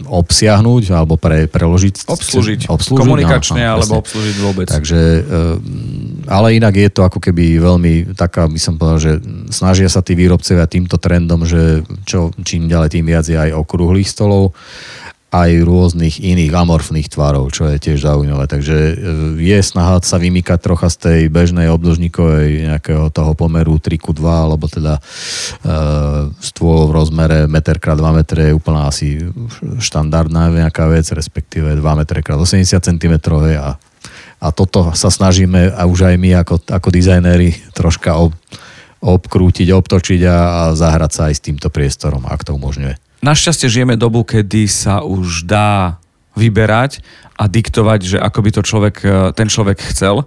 obsiahnuť 0.06 0.94
alebo 0.94 1.18
pre, 1.18 1.50
preložiť. 1.50 2.06
Obslúžiť. 2.06 2.70
obslúžiť 2.70 3.02
Komunikačne, 3.02 3.66
áno, 3.66 3.66
áno, 3.66 3.74
alebo 3.82 3.94
presne. 3.98 4.02
obslúžiť 4.06 4.36
vôbec. 4.38 4.66
Takže, 4.70 5.00
e, 5.02 5.20
ale 6.30 6.54
inak 6.54 6.78
je 6.78 6.90
to 6.94 7.02
ako 7.02 7.18
keby 7.18 7.58
veľmi 7.58 8.14
taká, 8.14 8.46
by 8.46 8.60
som 8.62 8.78
povedal, 8.78 9.02
že 9.02 9.12
snažia 9.50 9.90
sa 9.90 10.06
tí 10.06 10.14
výrobcovia 10.14 10.70
týmto 10.70 10.94
trendom, 11.02 11.42
že 11.42 11.82
čo, 12.06 12.30
čím 12.46 12.70
ďalej 12.70 12.94
tým 12.94 13.04
viac 13.10 13.26
je 13.26 13.34
aj 13.34 13.58
okrúhlych 13.58 14.06
stolov 14.06 14.54
aj 15.32 15.64
rôznych 15.64 16.20
iných 16.20 16.52
amorfných 16.52 17.08
tvarov, 17.08 17.48
čo 17.56 17.64
je 17.72 17.80
tiež 17.80 18.04
zaujímavé. 18.04 18.44
Takže 18.44 18.76
e, 18.76 18.94
je 19.40 19.58
snaha 19.64 19.96
sa 20.04 20.20
vymýkať 20.20 20.60
trocha 20.60 20.92
z 20.92 20.96
tej 21.00 21.20
bežnej 21.32 21.72
obdĺžnikovej 21.72 22.68
nejakého 22.68 23.08
toho 23.08 23.32
pomeru 23.32 23.80
3 23.80 23.96
ku 23.96 24.12
2, 24.12 24.20
alebo 24.28 24.68
teda 24.68 25.00
e, 25.00 25.02
stôl 26.36 26.84
v 26.84 26.92
rozmere 26.92 27.48
1 27.48 27.56
x 27.56 27.86
2 27.96 27.96
m 27.96 28.18
je 28.28 28.52
úplná 28.52 28.92
asi 28.92 29.24
štandardná 29.80 30.52
nejaká 30.52 30.84
vec, 30.92 31.08
respektíve 31.08 31.80
2 31.80 31.80
m 31.80 32.00
x 32.04 32.28
80 32.28 32.76
cm 32.76 33.14
a, 33.56 33.80
a 34.36 34.46
toto 34.52 34.92
sa 34.92 35.08
snažíme 35.08 35.72
a 35.72 35.82
už 35.88 36.12
aj 36.12 36.16
my 36.20 36.44
ako, 36.44 36.60
ako 36.68 36.88
dizajnéri 36.92 37.72
troška 37.72 38.20
ob, 38.20 38.36
obkrútiť, 39.00 39.72
obtočiť 39.72 40.20
a, 40.28 40.36
a 40.36 40.60
zahrať 40.76 41.10
sa 41.10 41.22
aj 41.32 41.34
s 41.34 41.44
týmto 41.44 41.72
priestorom, 41.72 42.28
ak 42.28 42.44
to 42.44 42.52
umožňuje. 42.52 43.01
Našťastie 43.22 43.70
žijeme 43.70 43.94
dobu, 43.94 44.26
kedy 44.26 44.66
sa 44.66 45.06
už 45.06 45.46
dá 45.46 46.02
vyberať 46.34 47.06
a 47.38 47.46
diktovať, 47.46 48.00
že 48.02 48.18
ako 48.18 48.38
by 48.42 48.50
to 48.50 48.62
človek, 48.66 48.96
e, 49.06 49.30
ten 49.38 49.46
človek 49.46 49.78
chcel. 49.94 50.26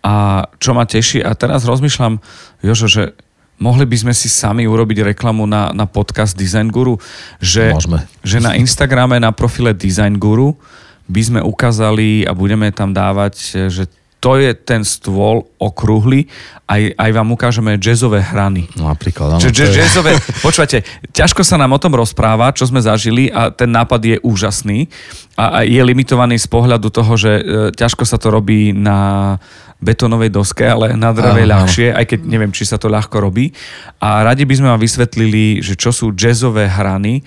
A 0.00 0.48
čo 0.56 0.72
ma 0.72 0.88
teší, 0.88 1.20
a 1.20 1.36
teraz 1.36 1.68
rozmýšľam, 1.68 2.16
Jožo, 2.64 2.88
že 2.88 3.12
mohli 3.60 3.84
by 3.84 3.96
sme 4.08 4.14
si 4.16 4.32
sami 4.32 4.64
urobiť 4.64 5.12
reklamu 5.12 5.44
na, 5.44 5.76
na 5.76 5.84
podcast 5.84 6.32
Design 6.32 6.72
Guru, 6.72 6.96
že, 7.44 7.76
Môžeme. 7.76 8.08
že 8.24 8.40
na 8.40 8.56
Instagrame, 8.56 9.20
na 9.20 9.36
profile 9.36 9.76
Design 9.76 10.16
Guru 10.16 10.56
by 11.12 11.20
sme 11.20 11.40
ukázali 11.44 12.24
a 12.24 12.32
budeme 12.32 12.72
tam 12.72 12.96
dávať, 12.96 13.68
že 13.68 13.84
to 14.20 14.36
je 14.36 14.52
ten 14.52 14.84
stôl 14.84 15.48
okrúhly, 15.56 16.28
aj, 16.68 16.92
aj 16.92 17.10
vám 17.10 17.28
ukážeme 17.32 17.80
jazzové 17.80 18.20
hrany. 18.20 18.68
No 18.76 18.92
napríklad, 18.92 19.36
áno. 19.36 19.42
Je- 19.42 19.50
jazzové, 19.50 20.12
počúvate, 20.44 20.84
ťažko 21.10 21.40
sa 21.40 21.56
nám 21.56 21.72
o 21.72 21.80
tom 21.80 21.96
rozpráva, 21.96 22.52
čo 22.52 22.68
sme 22.68 22.84
zažili 22.84 23.32
a 23.32 23.48
ten 23.48 23.72
nápad 23.72 24.00
je 24.04 24.16
úžasný 24.20 24.92
a, 25.34 25.44
a 25.44 25.58
je 25.64 25.80
limitovaný 25.80 26.36
z 26.36 26.46
pohľadu 26.46 26.92
toho, 26.92 27.16
že 27.16 27.32
e, 27.32 27.42
ťažko 27.72 28.04
sa 28.04 28.20
to 28.20 28.28
robí 28.28 28.76
na 28.76 29.40
betónovej 29.80 30.28
doske, 30.28 30.68
ale 30.68 30.92
na 30.92 31.16
Áno, 31.16 31.24
áno. 31.24 31.64
ľahšie, 31.64 31.88
aj 31.96 32.04
keď 32.04 32.20
neviem, 32.28 32.52
či 32.52 32.68
sa 32.68 32.76
to 32.76 32.92
ľahko 32.92 33.16
robí. 33.24 33.48
A 33.96 34.20
radi 34.20 34.44
by 34.44 34.52
sme 34.52 34.68
vám 34.68 34.84
vysvetlili, 34.84 35.64
že 35.64 35.80
čo 35.80 35.88
sú 35.88 36.12
jazzové 36.12 36.68
hrany 36.68 37.24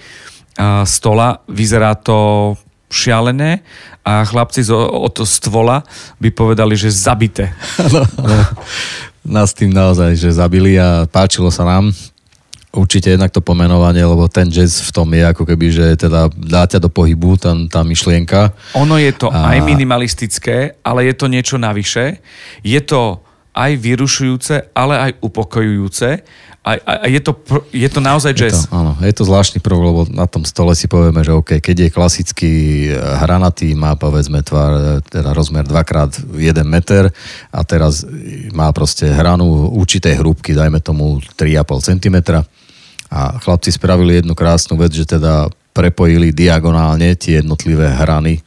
a, 0.56 0.86
stola. 0.86 1.42
Vyzerá 1.50 1.98
to 1.98 2.54
šialené 2.94 3.66
a 4.06 4.22
chlapci 4.22 4.62
zo, 4.62 4.78
od 4.78 5.18
stvola 5.26 5.82
by 6.22 6.30
povedali, 6.30 6.78
že 6.78 6.94
zabité. 6.94 7.50
Áno. 7.82 8.06
Nás 9.24 9.56
tým 9.56 9.72
naozaj, 9.74 10.20
že 10.20 10.36
zabili 10.36 10.76
a 10.78 11.08
páčilo 11.10 11.50
sa 11.50 11.64
nám. 11.66 11.90
Určite 12.74 13.14
jednak 13.14 13.30
to 13.30 13.38
pomenovanie, 13.38 14.02
lebo 14.02 14.26
ten 14.26 14.50
jazz 14.50 14.82
v 14.82 14.92
tom 14.92 15.08
je 15.14 15.22
ako 15.24 15.46
keby, 15.46 15.66
že 15.70 15.86
teda 15.94 16.26
dá 16.34 16.66
ťa 16.66 16.82
do 16.82 16.90
pohybu, 16.90 17.38
tam, 17.38 17.70
tá 17.70 17.86
myšlienka. 17.86 18.50
Ono 18.74 18.98
je 18.98 19.14
to 19.14 19.30
A- 19.30 19.54
aj 19.54 19.62
minimalistické, 19.62 20.76
ale 20.82 21.06
je 21.06 21.14
to 21.14 21.30
niečo 21.30 21.62
navyše. 21.62 22.18
Je 22.66 22.82
to 22.82 23.22
aj 23.54 23.78
vyrušujúce, 23.78 24.74
ale 24.74 24.98
aj 24.98 25.12
upokojujúce. 25.22 26.26
A, 26.64 26.80
a, 26.80 26.94
a 27.04 27.06
je, 27.12 27.20
to, 27.20 27.36
je 27.76 27.90
to 27.92 28.00
naozaj 28.00 28.32
Je 28.32 28.48
jazz. 28.48 28.72
to, 28.72 28.72
áno, 28.72 28.96
je 29.04 29.12
to 29.12 29.28
zvláštny 29.28 29.60
prvok, 29.60 29.84
lebo 29.84 30.02
na 30.08 30.24
tom 30.32 30.48
stole 30.48 30.72
si 30.80 30.88
povieme, 30.88 31.20
že 31.20 31.36
OK, 31.36 31.60
keď 31.60 31.76
je 31.76 31.90
klasický 31.92 32.54
eh, 32.88 32.96
hranatý, 32.96 33.76
má 33.76 34.00
povedzme 34.00 34.40
tvar, 34.48 34.72
eh, 34.72 34.84
teda 35.04 35.36
rozmer 35.36 35.68
2x1 35.68 36.64
meter 36.64 37.12
a 37.52 37.60
teraz 37.68 38.08
má 38.56 38.72
proste 38.72 39.12
hranu 39.12 39.76
určitej 39.76 40.24
hrúbky, 40.24 40.56
dajme 40.56 40.80
tomu 40.80 41.20
3,5 41.36 41.84
cm. 41.84 42.18
A 43.12 43.38
chlapci 43.44 43.70
spravili 43.76 44.24
jednu 44.24 44.32
krásnu 44.32 44.80
vec, 44.80 44.96
že 44.96 45.04
teda 45.04 45.52
prepojili 45.76 46.32
diagonálne 46.32 47.20
tie 47.20 47.44
jednotlivé 47.44 47.92
hrany 47.92 48.40
eh, 48.40 48.44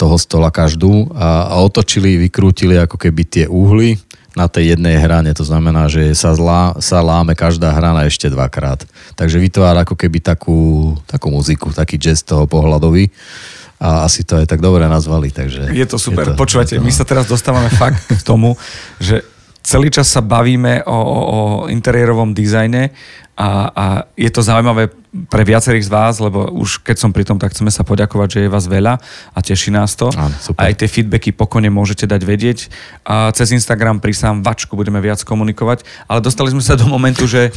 toho 0.00 0.16
stola 0.16 0.48
každú 0.48 1.12
a, 1.12 1.52
a 1.52 1.54
otočili, 1.60 2.16
vykrútili 2.16 2.80
ako 2.80 2.96
keby 2.96 3.22
tie 3.28 3.44
úhly 3.52 4.00
na 4.32 4.48
tej 4.48 4.76
jednej 4.76 4.96
hrane. 4.96 5.32
To 5.32 5.44
znamená, 5.44 5.88
že 5.88 6.12
sa, 6.16 6.32
zlá, 6.32 6.76
sa 6.80 7.04
láme 7.04 7.36
každá 7.36 7.72
hrana 7.72 8.08
ešte 8.08 8.32
dvakrát. 8.32 8.84
Takže 9.12 9.36
vytvára 9.36 9.84
ako 9.84 9.92
keby 9.92 10.24
takú, 10.24 10.92
takú 11.04 11.28
muziku, 11.28 11.68
taký 11.72 12.00
jazz 12.00 12.24
toho 12.24 12.48
pohľadový. 12.48 13.12
A 13.82 14.06
asi 14.06 14.22
to 14.22 14.38
aj 14.38 14.46
tak 14.46 14.62
dobre 14.62 14.86
nazvali. 14.86 15.34
Takže 15.34 15.74
Je 15.74 15.82
to 15.84 15.98
super. 15.98 16.22
je 16.22 16.32
to- 16.32 16.38
Počúvate, 16.38 16.78
je 16.78 16.80
to- 16.80 16.86
my 16.86 16.92
sa 16.94 17.02
teraz 17.02 17.26
dostávame 17.26 17.66
fakt 17.68 17.98
k 18.08 18.22
tomu, 18.22 18.54
že 19.02 19.26
celý 19.62 19.88
čas 19.88 20.10
sa 20.10 20.20
bavíme 20.20 20.82
o, 20.84 20.92
o, 20.92 21.18
o 21.22 21.40
interiérovom 21.70 22.34
dizajne 22.34 22.90
a, 23.32 23.48
a 23.72 23.84
je 24.12 24.28
to 24.28 24.44
zaujímavé 24.44 24.92
pre 25.32 25.44
viacerých 25.44 25.88
z 25.88 25.92
vás, 25.92 26.14
lebo 26.20 26.52
už 26.52 26.84
keď 26.84 26.96
som 27.00 27.10
pri 27.12 27.24
tom, 27.24 27.40
tak 27.40 27.56
chceme 27.56 27.72
sa 27.72 27.80
poďakovať, 27.80 28.28
že 28.28 28.40
je 28.44 28.52
vás 28.52 28.64
veľa 28.68 29.00
a 29.32 29.38
teší 29.40 29.72
nás 29.72 29.96
to. 29.96 30.12
Áno, 30.12 30.32
super. 30.36 30.60
Aj 30.60 30.72
tie 30.76 30.88
feedbacky 30.88 31.32
pokojne 31.32 31.72
môžete 31.72 32.04
dať 32.04 32.22
vedieť. 32.24 32.58
A 33.04 33.32
cez 33.32 33.52
Instagram 33.52 34.04
pri 34.04 34.12
sám 34.12 34.44
vačku 34.44 34.76
budeme 34.76 35.00
viac 35.00 35.20
komunikovať, 35.24 35.84
ale 36.08 36.20
dostali 36.20 36.52
sme 36.52 36.64
sa 36.64 36.76
do 36.76 36.84
momentu, 36.88 37.24
že 37.24 37.52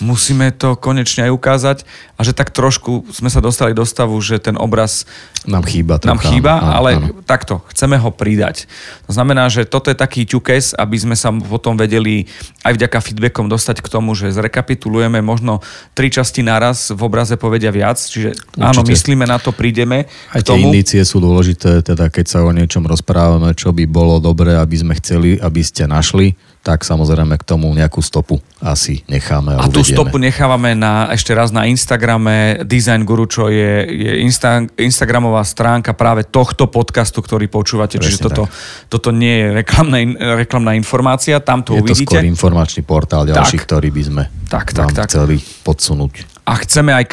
musíme 0.00 0.52
to 0.52 0.74
konečne 0.76 1.28
aj 1.28 1.32
ukázať 1.32 1.78
a 2.16 2.20
že 2.22 2.32
tak 2.36 2.54
trošku 2.54 3.08
sme 3.10 3.32
sa 3.32 3.42
dostali 3.42 3.74
do 3.74 3.82
stavu, 3.82 4.14
že 4.22 4.38
ten 4.38 4.54
obraz 4.54 5.04
Nám 5.42 5.66
chýba. 5.66 5.98
nám 6.06 6.22
trocha, 6.22 6.30
chýba, 6.30 6.52
áno, 6.62 6.70
ale 6.78 6.90
áno. 6.98 7.06
takto, 7.26 7.62
chceme 7.74 7.98
ho 7.98 8.14
pridať. 8.14 8.70
To 9.10 9.12
znamená, 9.16 9.50
že 9.50 9.66
toto 9.66 9.90
je 9.90 9.96
taký 9.98 10.22
ťukes, 10.22 10.78
aby 10.78 10.96
sme 10.98 11.16
sa 11.18 11.34
potom 11.34 11.74
vedeli 11.74 12.30
aj 12.62 12.78
vďaka 12.78 12.98
feedbackom 13.02 13.50
dostať 13.50 13.82
k 13.82 13.88
tomu, 13.90 14.14
že 14.14 14.30
zrekapitulujeme 14.30 15.18
možno 15.18 15.64
tri 15.98 16.14
časti 16.14 16.46
naraz, 16.46 16.94
v 16.94 17.00
obraze 17.02 17.34
povedia 17.34 17.74
viac, 17.74 17.98
čiže 17.98 18.38
áno, 18.60 18.86
Určite. 18.86 18.94
myslíme 18.94 19.24
na 19.26 19.42
to, 19.42 19.50
prídeme 19.50 20.06
Aj 20.30 20.40
tie 20.44 20.54
indície 20.62 21.02
sú 21.02 21.18
dôležité, 21.18 21.82
teda 21.82 22.06
keď 22.06 22.24
sa 22.28 22.38
o 22.46 22.52
niečom 22.54 22.86
rozprávame, 22.86 23.50
čo 23.58 23.74
by 23.74 23.82
bolo 23.90 24.22
dobré, 24.22 24.54
aby 24.54 24.76
sme 24.78 24.94
chceli, 25.00 25.42
aby 25.42 25.60
ste 25.64 25.90
našli, 25.90 26.38
tak 26.62 26.86
samozrejme 26.86 27.34
k 27.36 27.44
tomu 27.44 27.66
nejakú 27.74 27.98
stopu 27.98 28.38
asi 28.62 29.02
necháme 29.10 29.58
a, 29.58 29.66
A 29.66 29.68
tú 29.68 29.82
stopu 29.82 30.14
nechávame 30.14 30.78
na, 30.78 31.10
ešte 31.10 31.34
raz 31.34 31.50
na 31.50 31.66
Instagrame 31.66 32.62
Design 32.62 33.02
Guru, 33.02 33.26
čo 33.26 33.50
je, 33.50 33.82
je 33.90 34.10
Insta, 34.22 34.62
Instagramová 34.78 35.42
stránka 35.42 35.90
práve 35.90 36.22
tohto 36.22 36.70
podcastu, 36.70 37.18
ktorý 37.18 37.50
počúvate. 37.50 37.98
Presne 37.98 38.14
Čiže 38.14 38.22
toto, 38.22 38.46
toto 38.86 39.10
nie 39.10 39.42
je 39.42 39.46
reklamná, 39.58 39.98
reklamná 40.38 40.78
informácia, 40.78 41.42
tam 41.42 41.66
to 41.66 41.74
Je 41.74 41.82
to 41.82 41.84
uvidíte. 41.90 42.14
skôr 42.14 42.22
informačný 42.22 42.86
portál 42.86 43.26
ďalší, 43.26 43.58
Tak. 43.58 43.66
ktorý 43.66 43.88
by 43.90 44.02
sme 44.06 44.22
Tak, 44.46 44.70
vám 44.70 44.94
tak, 44.94 45.10
chceli 45.10 45.42
podsunúť. 45.66 46.30
a 46.42 46.52
chceme 46.58 46.90
aj 46.94 47.04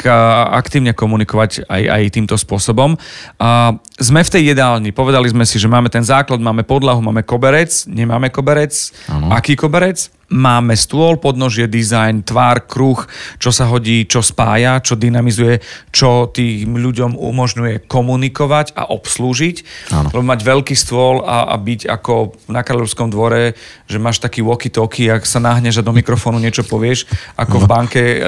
aktívne 0.54 0.90
komunikovať 0.90 1.66
aj, 1.66 1.82
aj 1.86 2.02
týmto 2.10 2.34
spôsobom. 2.34 2.94
A 3.38 3.74
sme 3.94 4.22
v 4.22 4.30
tej 4.30 4.42
jedálni, 4.54 4.90
povedali 4.90 5.30
sme 5.30 5.46
si, 5.46 5.58
že 5.58 5.70
máme 5.70 5.86
ten 5.86 6.02
základ, 6.02 6.42
máme 6.42 6.66
podlahu, 6.66 6.98
máme 6.98 7.22
koberec, 7.22 7.70
nemáme 7.86 8.30
koberec. 8.30 8.74
Áno. 9.06 9.30
Aký 9.40 9.56
koberec? 9.56 10.12
Máme 10.30 10.76
stôl, 10.76 11.16
podnožie, 11.16 11.64
dizajn, 11.64 12.22
tvár, 12.28 12.68
kruh, 12.68 13.02
čo 13.40 13.50
sa 13.50 13.66
hodí, 13.66 14.04
čo 14.04 14.20
spája, 14.20 14.78
čo 14.78 14.94
dynamizuje, 14.94 15.64
čo 15.90 16.28
tým 16.30 16.76
ľuďom 16.76 17.16
umožňuje 17.16 17.88
komunikovať 17.88 18.76
a 18.76 18.92
obslúžiť. 18.92 19.56
Áno. 19.96 20.12
Lebo 20.12 20.22
mať 20.22 20.44
veľký 20.44 20.76
stôl 20.76 21.24
a, 21.24 21.50
a 21.50 21.56
byť 21.56 21.88
ako 21.88 22.36
na 22.52 22.60
kráľovskom 22.60 23.08
dvore, 23.08 23.58
že 23.88 23.96
máš 23.96 24.20
taký 24.20 24.44
walkie-talkie, 24.44 25.08
ak 25.08 25.24
sa 25.24 25.40
nahneš 25.40 25.80
a 25.80 25.86
do 25.88 25.96
mikrofónu 25.96 26.36
niečo 26.36 26.68
povieš, 26.68 27.08
ako 27.40 27.64
v 27.64 27.66
banke 27.66 28.02
e, 28.04 28.18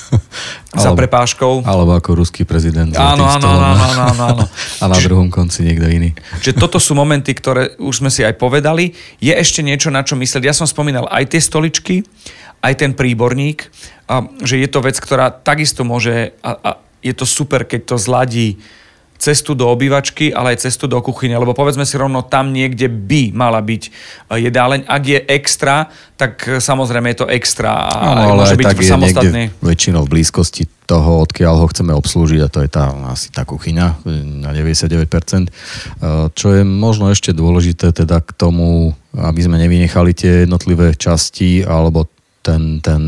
kedysi 0.70 0.82
za 0.82 0.94
Alebo- 0.94 1.00
prepážkou. 1.02 1.54
Alebo 1.66 1.92
ako 1.98 2.22
ruský 2.22 2.46
prezident. 2.46 2.94
Áno, 2.94 3.26
áno, 3.26 3.42
stolom. 3.42 3.58
áno, 3.58 3.82
áno, 3.82 4.02
áno, 4.06 4.22
áno. 4.34 4.44
A 4.82 4.84
na 4.86 4.98
druhom 5.02 5.26
konci 5.26 5.66
niekto 5.66 5.90
iný. 5.90 6.14
Čiže 6.38 6.62
toto 6.62 6.78
sú 6.78 6.94
momenty, 6.94 7.34
ktoré 7.34 7.74
už 7.82 8.06
sme 8.06 8.10
si 8.10 8.22
aj 8.22 8.38
povedali. 8.38 8.94
Je 9.18 9.34
ešte 9.34 9.66
niečo, 9.66 9.90
na 9.90 10.06
čo 10.06 10.14
myslieť. 10.14 10.46
Ja 10.46 10.54
som 10.54 10.70
spomínal 10.70 11.10
aj 11.10 11.34
tie 11.34 11.42
stoličky, 11.42 12.06
aj 12.62 12.74
ten 12.78 12.94
príborník, 12.94 13.66
a 14.10 14.26
že 14.42 14.58
je 14.58 14.68
to 14.70 14.82
vec, 14.82 14.98
ktorá 14.98 15.30
takisto 15.30 15.86
môže, 15.86 16.34
a, 16.42 16.50
a 16.58 16.70
je 16.98 17.14
to 17.14 17.26
super, 17.26 17.62
keď 17.62 17.94
to 17.94 17.96
zladí 17.96 18.58
cestu 19.20 19.52
do 19.52 19.68
obývačky, 19.68 20.32
ale 20.32 20.56
aj 20.56 20.64
cestu 20.64 20.88
do 20.88 20.96
kuchyne, 21.04 21.36
lebo 21.36 21.52
povedzme 21.52 21.84
si 21.84 22.00
rovno, 22.00 22.24
tam 22.24 22.56
niekde 22.56 22.88
by 22.88 23.36
mala 23.36 23.60
byť 23.60 23.82
e, 23.84 23.90
jedáleň. 24.48 24.88
Ak 24.88 25.02
je 25.04 25.20
extra, 25.28 25.92
tak 26.16 26.40
e, 26.48 26.56
samozrejme 26.56 27.12
je 27.12 27.18
to 27.20 27.26
extra 27.28 27.84
a 27.84 28.16
Áno, 28.16 28.32
ale 28.32 28.48
môže 28.48 28.56
byť 28.56 28.64
tak 28.64 28.80
je 28.80 28.88
samostatný. 28.88 29.42
niekde 29.52 29.60
väčšinou 29.60 30.08
v 30.08 30.12
blízkosti 30.16 30.64
toho, 30.88 31.20
odkiaľ 31.20 31.54
ho 31.60 31.66
chceme 31.68 31.92
obslúžiť 31.92 32.40
a 32.40 32.48
to 32.48 32.64
je 32.64 32.70
tá 32.72 32.90
asi 33.12 33.28
tá 33.28 33.44
kuchyňa 33.44 33.86
e, 34.08 34.24
na 34.40 34.56
99%. 34.56 35.52
Čo 36.32 36.48
je 36.56 36.62
možno 36.64 37.12
ešte 37.12 37.36
dôležité 37.36 37.92
teda 37.92 38.24
k 38.24 38.32
tomu, 38.32 38.96
aby 39.12 39.40
sme 39.44 39.60
nevynechali 39.60 40.16
tie 40.16 40.48
jednotlivé 40.48 40.96
časti 40.96 41.60
alebo 41.60 42.08
ten, 42.40 42.80
ten, 42.80 43.04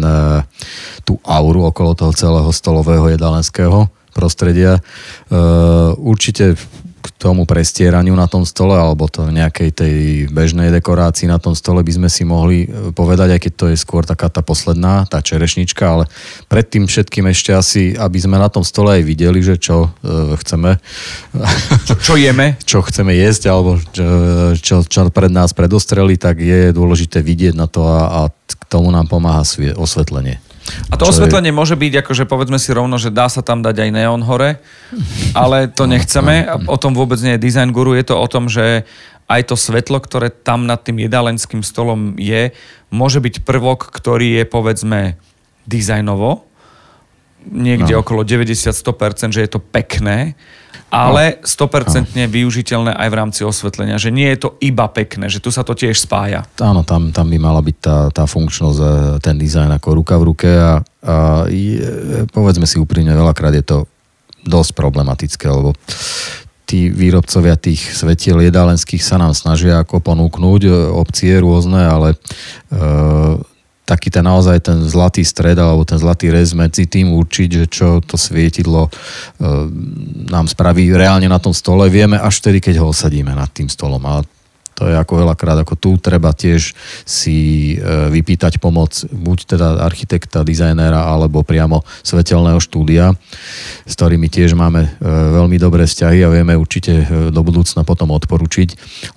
tú 1.08 1.16
auru 1.24 1.72
okolo 1.72 1.96
toho 1.96 2.12
celého 2.12 2.52
stolového 2.52 3.08
jedalenského 3.08 3.88
prostredia. 4.12 4.78
Určite 5.98 6.54
k 7.02 7.08
tomu 7.18 7.42
prestieraniu 7.42 8.14
na 8.14 8.30
tom 8.30 8.46
stole 8.46 8.78
alebo 8.78 9.10
to 9.10 9.26
nejakej 9.26 9.70
tej 9.74 9.96
bežnej 10.30 10.70
dekorácii 10.70 11.26
na 11.26 11.42
tom 11.42 11.58
stole 11.58 11.82
by 11.82 11.92
sme 11.98 12.08
si 12.08 12.22
mohli 12.22 12.70
e, 12.70 12.94
povedať, 12.94 13.34
aj 13.34 13.40
keď 13.42 13.52
to 13.58 13.66
je 13.74 13.76
skôr 13.76 14.06
taká 14.06 14.30
tá 14.30 14.38
posledná, 14.38 15.02
tá 15.10 15.18
čerešnička, 15.18 15.82
ale 15.82 16.04
predtým 16.46 16.86
všetkým 16.86 17.26
ešte 17.26 17.50
asi, 17.50 17.82
aby 17.98 18.18
sme 18.22 18.38
na 18.38 18.46
tom 18.46 18.62
stole 18.62 18.94
aj 18.94 19.02
videli, 19.02 19.42
že 19.42 19.58
čo 19.58 19.90
e, 19.90 20.38
chceme. 20.38 20.78
Čo, 21.90 21.94
čo 21.98 22.14
jeme? 22.14 22.54
čo 22.70 22.78
chceme 22.86 23.18
jesť 23.18 23.50
alebo 23.50 23.82
čo, 23.82 24.06
čo, 24.62 24.76
čo 24.86 25.00
pred 25.10 25.34
nás 25.34 25.50
predostreli, 25.50 26.14
tak 26.14 26.38
je 26.38 26.70
dôležité 26.70 27.18
vidieť 27.18 27.58
na 27.58 27.66
to 27.66 27.82
a, 27.82 28.00
a 28.06 28.20
k 28.30 28.62
tomu 28.70 28.94
nám 28.94 29.10
pomáha 29.10 29.42
osvetlenie. 29.74 30.51
A 30.90 30.94
to 30.94 31.08
osvetlenie 31.10 31.50
je... 31.50 31.58
môže 31.58 31.74
byť, 31.74 32.06
akože 32.06 32.24
povedzme 32.24 32.56
si 32.56 32.70
rovno, 32.70 32.94
že 33.00 33.10
dá 33.10 33.26
sa 33.26 33.42
tam 33.42 33.60
dať 33.60 33.88
aj 33.88 33.90
neon 33.90 34.22
hore, 34.22 34.62
ale 35.34 35.66
to 35.66 35.90
nechceme. 35.90 36.46
O 36.70 36.76
tom 36.78 36.94
vôbec 36.94 37.18
nie 37.20 37.34
je 37.34 37.44
design 37.44 37.74
guru, 37.74 37.98
je 37.98 38.06
to 38.06 38.14
o 38.14 38.26
tom, 38.30 38.46
že 38.46 38.86
aj 39.26 39.48
to 39.48 39.56
svetlo, 39.56 39.98
ktoré 40.02 40.28
tam 40.28 40.68
nad 40.68 40.82
tým 40.84 41.00
jedalenským 41.02 41.64
stolom 41.64 42.14
je, 42.20 42.52
môže 42.92 43.18
byť 43.22 43.42
prvok, 43.46 43.88
ktorý 43.88 44.42
je 44.42 44.44
povedzme 44.44 45.00
dizajnovo, 45.64 46.44
niekde 47.48 47.96
no. 47.96 48.04
okolo 48.04 48.22
90-100%, 48.22 49.34
že 49.34 49.40
je 49.42 49.50
to 49.50 49.58
pekné, 49.62 50.38
ale 50.92 51.40
100% 51.40 52.12
no. 52.12 52.28
využiteľné 52.28 52.92
aj 52.92 53.08
v 53.08 53.16
rámci 53.16 53.40
osvetlenia, 53.48 53.96
že 53.96 54.12
nie 54.12 54.28
je 54.36 54.44
to 54.44 54.60
iba 54.60 54.84
pekné, 54.92 55.32
že 55.32 55.40
tu 55.40 55.48
sa 55.48 55.64
to 55.64 55.72
tiež 55.72 55.96
spája. 55.96 56.44
Áno, 56.60 56.84
tam, 56.84 57.08
tam 57.08 57.32
by 57.32 57.38
mala 57.40 57.64
byť 57.64 57.76
tá, 57.80 57.98
tá 58.12 58.24
funkčnosť, 58.28 58.78
ten 59.24 59.40
dizajn 59.40 59.72
ako 59.80 59.88
ruka 59.96 60.20
v 60.20 60.26
ruke 60.28 60.50
a, 60.52 60.84
a 60.84 61.48
je, 61.48 61.80
povedzme 62.28 62.68
si 62.68 62.76
úprimne, 62.76 63.16
veľakrát 63.16 63.56
je 63.56 63.64
to 63.64 63.78
dosť 64.44 64.76
problematické, 64.76 65.48
lebo 65.48 65.72
tí 66.68 66.88
výrobcovia 66.88 67.56
tých 67.56 67.92
svetiel 67.92 68.40
jedálenských 68.48 69.00
sa 69.04 69.20
nám 69.20 69.36
snažia 69.36 69.84
ako 69.84 70.00
ponúknuť 70.00 70.62
e, 70.64 70.72
opcie 70.96 71.36
rôzne, 71.36 71.84
ale 71.84 72.08
e, 72.12 72.16
taký 73.92 74.08
ten 74.08 74.24
naozaj 74.24 74.64
ten 74.64 74.80
zlatý 74.88 75.20
stred 75.20 75.60
alebo 75.60 75.84
ten 75.84 76.00
zlatý 76.00 76.32
rez 76.32 76.56
medzi 76.56 76.88
tým 76.88 77.12
určiť, 77.12 77.48
že 77.52 77.64
čo 77.68 78.00
to 78.00 78.16
svietidlo 78.16 78.88
e, 78.88 78.90
nám 80.32 80.48
spraví 80.48 80.88
reálne 80.96 81.28
na 81.28 81.36
tom 81.36 81.52
stole. 81.52 81.92
Vieme 81.92 82.16
až 82.16 82.40
vtedy, 82.40 82.64
keď 82.64 82.80
ho 82.80 82.88
osadíme 82.88 83.36
nad 83.36 83.52
tým 83.52 83.68
stolom. 83.68 84.00
Ale 84.08 84.24
to 84.72 84.88
je 84.88 84.96
ako 84.96 85.22
veľakrát, 85.22 85.60
ako 85.60 85.74
tu 85.76 85.90
treba 86.00 86.32
tiež 86.32 86.72
si 87.04 87.72
e, 87.76 88.08
vypýtať 88.08 88.56
pomoc 88.56 89.04
buď 89.12 89.38
teda 89.56 89.66
architekta, 89.84 90.40
dizajnéra 90.42 90.96
alebo 90.96 91.44
priamo 91.44 91.84
svetelného 92.00 92.56
štúdia, 92.58 93.12
s 93.84 93.92
ktorými 93.92 94.32
tiež 94.32 94.56
máme 94.56 94.88
e, 94.88 94.90
veľmi 95.06 95.60
dobré 95.60 95.84
vzťahy 95.84 96.24
a 96.24 96.32
vieme 96.32 96.56
určite 96.56 97.04
e, 97.04 97.04
do 97.28 97.40
budúcna 97.44 97.84
potom 97.84 98.16
odporučiť, 98.16 98.68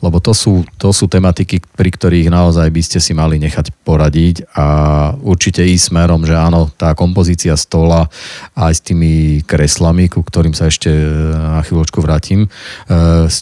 lebo 0.04 0.20
to 0.20 0.36
sú, 0.36 0.68
to 0.76 0.92
sú 0.92 1.08
tematiky, 1.08 1.64
pri 1.64 1.90
ktorých 1.90 2.28
naozaj 2.28 2.68
by 2.68 2.82
ste 2.84 3.00
si 3.00 3.16
mali 3.16 3.40
nechať 3.40 3.72
poradiť 3.88 4.52
a 4.60 4.68
určite 5.24 5.64
ísť 5.64 5.96
smerom, 5.96 6.28
že 6.28 6.36
áno, 6.36 6.68
tá 6.76 6.92
kompozícia 6.98 7.56
stola 7.56 8.12
aj 8.60 8.74
s 8.76 8.82
tými 8.84 9.46
kreslami, 9.48 10.12
ku 10.12 10.20
ktorým 10.20 10.52
sa 10.52 10.68
ešte 10.68 10.90
na 11.36 11.62
chvíľočku 11.62 12.02
vrátim, 12.02 12.50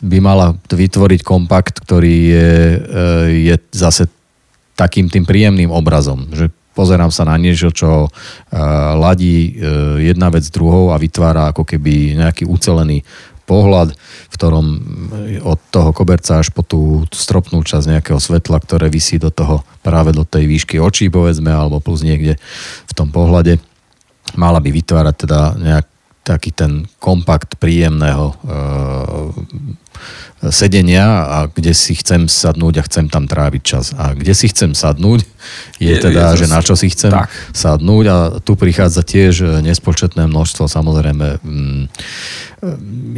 by 0.03 0.17
mala 0.19 0.53
vytvoriť 0.67 1.21
kompakt, 1.23 1.79
ktorý 1.87 2.02
ktorý 2.03 2.15
je, 2.35 2.51
eh, 2.51 3.27
je 3.47 3.55
zase 3.71 4.11
takým 4.75 5.07
tým 5.07 5.23
príjemným 5.23 5.71
obrazom, 5.71 6.27
že 6.35 6.51
pozerám 6.75 7.13
sa 7.13 7.23
na 7.23 7.37
niečo, 7.37 7.69
čo 7.69 8.09
uh, 8.09 8.59
ladí 8.97 9.53
uh, 9.53 10.01
jedna 10.01 10.33
vec 10.33 10.41
druhou 10.49 10.89
a 10.89 10.97
vytvára 10.97 11.53
ako 11.53 11.61
keby 11.61 12.17
nejaký 12.17 12.49
ucelený 12.49 13.05
pohľad, 13.45 13.93
v 13.93 14.33
ktorom 14.33 14.65
od 15.45 15.61
toho 15.69 15.93
koberca 15.93 16.41
až 16.41 16.49
po 16.49 16.65
tú 16.65 17.05
stropnú 17.13 17.61
časť 17.61 17.93
nejakého 17.93 18.17
svetla, 18.17 18.57
ktoré 18.57 18.89
vysí 18.89 19.21
do 19.21 19.29
toho 19.29 19.61
práve 19.85 20.17
do 20.17 20.25
tej 20.25 20.49
výšky 20.49 20.81
očí, 20.81 21.13
povedzme, 21.13 21.53
alebo 21.53 21.77
plus 21.77 22.01
niekde 22.01 22.41
v 22.89 22.93
tom 22.97 23.13
pohľade, 23.13 23.61
mala 24.33 24.57
by 24.57 24.73
vytvárať 24.73 25.15
teda 25.29 25.53
nejak 25.61 25.85
taký 26.25 26.49
ten 26.49 26.89
kompakt 26.97 27.61
príjemného 27.61 28.33
uh, 28.33 29.29
sedenia 30.51 31.05
a 31.29 31.37
kde 31.47 31.71
si 31.71 31.95
chcem 31.95 32.27
sadnúť 32.27 32.81
a 32.81 32.87
chcem 32.87 33.05
tam 33.07 33.29
tráviť 33.29 33.61
čas. 33.63 33.85
A 33.95 34.11
kde 34.11 34.33
si 34.35 34.51
chcem 34.51 34.75
sadnúť, 34.75 35.23
je, 35.79 35.93
je 35.93 36.01
teda, 36.01 36.33
je 36.35 36.43
že 36.43 36.45
na 36.51 36.59
čo 36.59 36.75
si 36.75 36.91
chcem 36.91 37.13
tak. 37.13 37.31
sadnúť 37.55 38.05
a 38.09 38.17
tu 38.43 38.57
prichádza 38.57 39.05
tiež 39.05 39.63
nespočetné 39.63 40.27
množstvo, 40.27 40.67
samozrejme. 40.67 41.39
Mm, 41.39 41.83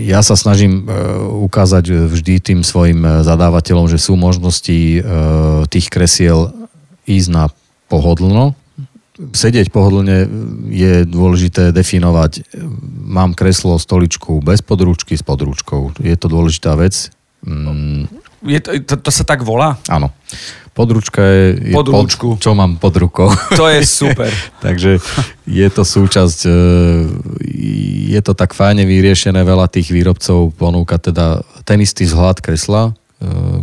ja 0.02 0.26
sa 0.26 0.34
snažím 0.34 0.86
e, 0.86 0.94
ukázať 1.46 2.10
vždy 2.10 2.42
tým 2.42 2.60
svojim 2.66 3.24
zadávateľom, 3.24 3.86
že 3.90 4.02
sú 4.02 4.18
možnosti 4.18 5.02
tých 5.70 5.88
kresiel 5.94 6.54
ísť 7.06 7.30
na 7.30 7.46
pohodlno, 7.86 8.58
sedieť 9.15 9.71
pohodlne 9.71 10.28
je 10.67 11.08
dôležité 11.08 11.71
definovať. 11.71 12.43
Mám 13.06 13.34
kreslo, 13.34 13.80
stoličku 13.80 14.43
bez 14.43 14.60
područky 14.60 15.15
s 15.15 15.23
područkou. 15.23 15.95
Je 16.04 16.15
to 16.19 16.28
dôležitá 16.28 16.75
vec. 16.75 17.12
Mm. 17.47 18.12
Je 18.45 18.60
to, 18.62 18.78
to, 18.84 18.95
to 18.99 19.12
sa 19.12 19.23
tak 19.23 19.41
volá? 19.41 19.80
Áno. 19.88 20.12
Područka 20.75 21.23
je, 21.23 21.71
je 21.71 21.75
pod 21.75 21.88
čo 22.36 22.51
mám 22.51 22.75
pod 22.75 22.91
rukou. 22.99 23.32
To 23.56 23.71
je 23.71 23.80
super. 24.04 24.28
Takže 24.60 24.99
je 25.47 25.67
to 25.71 25.88
súčasť, 25.88 26.39
e, 26.43 26.60
je 28.12 28.19
to 28.19 28.36
tak 28.36 28.51
fajne 28.51 28.84
vyriešené, 28.84 29.39
veľa 29.47 29.71
tých 29.71 29.88
výrobcov 29.95 30.51
ponúka 30.60 30.99
teda 30.99 31.47
ten 31.63 31.80
istý 31.80 32.04
vzhľad 32.04 32.43
kresla, 32.43 32.91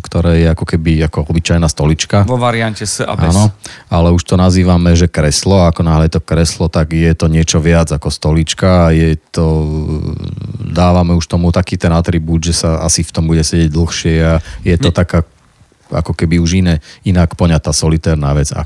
ktoré 0.03 0.42
je 0.42 0.46
ako 0.51 0.64
keby 0.66 1.07
ako 1.07 1.29
obyčajná 1.29 1.68
stolička. 1.70 2.27
Vo 2.27 2.40
variante 2.40 2.85
S 2.85 3.03
a 3.03 3.14
bez. 3.14 3.33
Áno, 3.33 3.51
ale 3.88 4.09
už 4.11 4.22
to 4.27 4.35
nazývame, 4.37 4.94
že 4.98 5.07
kreslo, 5.07 5.64
ako 5.66 5.87
náhle 5.87 6.11
to 6.11 6.18
kreslo, 6.18 6.66
tak 6.66 6.92
je 6.94 7.12
to 7.14 7.27
niečo 7.31 7.62
viac 7.62 7.92
ako 7.92 8.09
stolička 8.09 8.92
je 8.92 9.18
to, 9.31 9.46
dávame 10.72 11.14
už 11.16 11.27
tomu 11.27 11.53
taký 11.53 11.77
ten 11.77 11.92
atribút, 11.92 12.44
že 12.44 12.55
sa 12.57 12.83
asi 12.83 13.03
v 13.03 13.12
tom 13.12 13.25
bude 13.29 13.42
sedieť 13.44 13.70
dlhšie 13.70 14.14
a 14.22 14.35
je 14.64 14.77
to 14.79 14.90
ne. 14.90 14.96
taká 14.96 15.25
ako 15.92 16.16
keby 16.16 16.40
už 16.40 16.64
iné, 16.64 16.81
inak 17.05 17.37
poňatá 17.37 17.68
solitérna 17.68 18.33
vec. 18.33 18.48
A, 18.57 18.64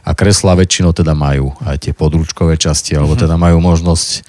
a 0.00 0.10
kreslá 0.16 0.56
väčšinou 0.56 0.96
teda 0.96 1.12
majú 1.12 1.52
aj 1.60 1.76
tie 1.76 1.92
područkové 1.92 2.56
časti, 2.56 2.96
alebo 2.96 3.12
mhm. 3.14 3.20
teda 3.28 3.36
majú 3.36 3.60
možnosť 3.60 4.08
e, 4.16 4.20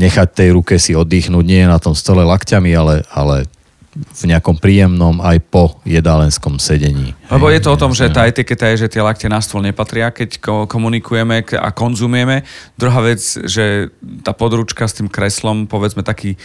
nechať 0.00 0.28
tej 0.32 0.48
ruke 0.56 0.80
si 0.80 0.96
oddychnúť 0.96 1.44
nie 1.44 1.68
na 1.68 1.76
tom 1.76 1.92
stole 1.92 2.24
lakťami, 2.24 2.72
ale, 2.72 3.04
ale 3.12 3.44
v 3.90 4.22
nejakom 4.30 4.54
príjemnom 4.62 5.18
aj 5.18 5.42
po 5.50 5.82
jedálenskom 5.82 6.62
sedení. 6.62 7.10
Lebo 7.26 7.50
je 7.50 7.58
to 7.58 7.74
o 7.74 7.80
tom, 7.80 7.90
že 7.90 8.06
tá 8.06 8.22
etiketa 8.30 8.70
je, 8.70 8.86
že 8.86 8.92
tie 8.94 9.02
lakte 9.02 9.26
na 9.26 9.42
stôl 9.42 9.66
nepatria, 9.66 10.14
keď 10.14 10.38
komunikujeme 10.70 11.42
a 11.58 11.68
konzumujeme. 11.74 12.46
Druhá 12.78 13.02
vec, 13.02 13.18
že 13.22 13.90
tá 14.22 14.30
područka 14.30 14.86
s 14.86 14.94
tým 14.94 15.10
kreslom, 15.10 15.66
povedzme 15.66 16.06
taký 16.06 16.38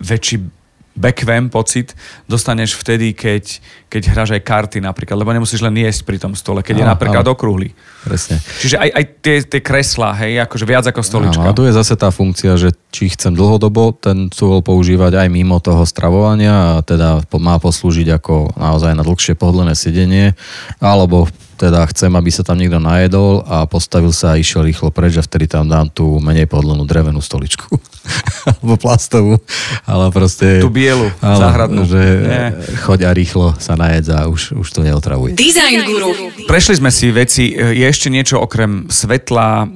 väčší 0.00 0.59
backvem 1.00 1.48
pocit 1.48 1.96
dostaneš 2.28 2.76
vtedy, 2.76 3.16
keď, 3.16 3.56
keď 3.88 4.02
hráš 4.12 4.30
aj 4.36 4.42
karty 4.44 4.78
napríklad, 4.84 5.16
lebo 5.16 5.32
nemusíš 5.32 5.64
len 5.64 5.72
jesť 5.80 6.04
pri 6.04 6.20
tom 6.20 6.36
stole, 6.36 6.60
keď 6.60 6.76
áno, 6.76 6.80
je 6.84 6.86
napríklad 6.92 7.24
áno. 7.24 7.32
okrúhly. 7.32 7.72
Presne. 8.04 8.36
Čiže 8.60 8.76
aj, 8.76 8.90
aj 8.92 9.04
tie, 9.24 9.36
tie 9.48 9.60
kreslá, 9.64 10.12
hej, 10.20 10.44
akože 10.44 10.64
viac 10.68 10.84
ako 10.84 11.00
stolička. 11.00 11.40
Áno, 11.40 11.50
a 11.50 11.56
tu 11.56 11.64
je 11.64 11.72
zase 11.72 11.96
tá 11.96 12.12
funkcia, 12.12 12.60
že 12.60 12.76
či 12.92 13.08
chcem 13.08 13.32
dlhodobo 13.32 13.96
ten 13.96 14.28
stôl 14.28 14.60
používať 14.60 15.16
aj 15.16 15.28
mimo 15.32 15.56
toho 15.64 15.88
stravovania 15.88 16.76
a 16.76 16.84
teda 16.84 17.24
má 17.40 17.56
poslúžiť 17.56 18.20
ako 18.20 18.60
naozaj 18.60 18.92
na 18.92 19.00
dlhšie 19.00 19.32
pohodlné 19.40 19.72
sedenie, 19.72 20.36
alebo 20.78 21.24
teda 21.60 21.84
chcem, 21.92 22.08
aby 22.16 22.32
sa 22.32 22.40
tam 22.40 22.56
niekto 22.56 22.80
najedol 22.80 23.44
a 23.44 23.68
postavil 23.68 24.16
sa 24.16 24.32
a 24.32 24.40
išiel 24.40 24.64
rýchlo 24.64 24.88
preč 24.88 25.20
a 25.20 25.22
vtedy 25.22 25.44
tam 25.44 25.68
dám 25.68 25.92
tú 25.92 26.16
menej 26.16 26.48
pohodlnú 26.48 26.88
drevenú 26.88 27.20
stoličku. 27.20 27.76
alebo 28.48 28.80
plastovú, 28.80 29.36
ale 29.84 30.08
proste... 30.08 30.64
Tú 30.64 30.72
bielu, 30.72 31.12
ale, 31.20 31.36
záhradnú. 31.36 31.84
Že 31.84 32.02
Nie. 32.24 32.44
choď 32.80 33.00
a 33.04 33.10
rýchlo 33.12 33.46
sa 33.60 33.76
najedz 33.76 34.08
a 34.08 34.24
už, 34.24 34.56
už 34.56 34.68
to 34.72 34.80
neotravuj. 34.80 35.36
Design 35.36 35.84
Guru. 35.84 36.16
Prešli 36.48 36.80
sme 36.80 36.88
si 36.88 37.12
veci, 37.12 37.52
je 37.52 37.84
ešte 37.84 38.08
niečo 38.08 38.40
okrem 38.40 38.88
svetla, 38.88 39.48
e, 39.60 39.66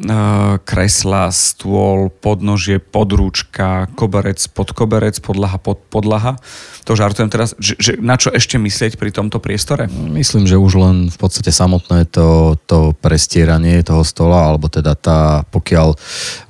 kresla, 0.64 1.29
stôl, 1.29 2.09
podnožie, 2.09 2.81
podrúčka, 2.81 3.92
koberec, 3.92 4.40
podkoberec, 4.57 5.20
podlaha, 5.20 5.61
pod 5.61 5.85
podlaha. 5.92 6.40
To 6.88 6.97
žartujem 6.97 7.29
teraz, 7.33 7.53
že, 7.57 7.77
že 7.81 7.92
na 8.01 8.16
čo 8.16 8.33
ešte 8.33 8.57
myslieť 8.61 8.97
pri 8.97 9.12
tomto 9.12 9.40
priestore? 9.40 9.88
Myslím, 9.92 10.44
že 10.49 10.61
už 10.61 10.73
len 10.77 10.97
v 11.09 11.16
podstate 11.16 11.53
samotné 11.74 12.06
to, 12.06 12.54
to 12.70 12.94
prestieranie 13.02 13.82
toho 13.82 14.06
stola, 14.06 14.46
alebo 14.46 14.70
teda 14.70 14.94
tá, 14.94 15.42
pokiaľ 15.50 15.98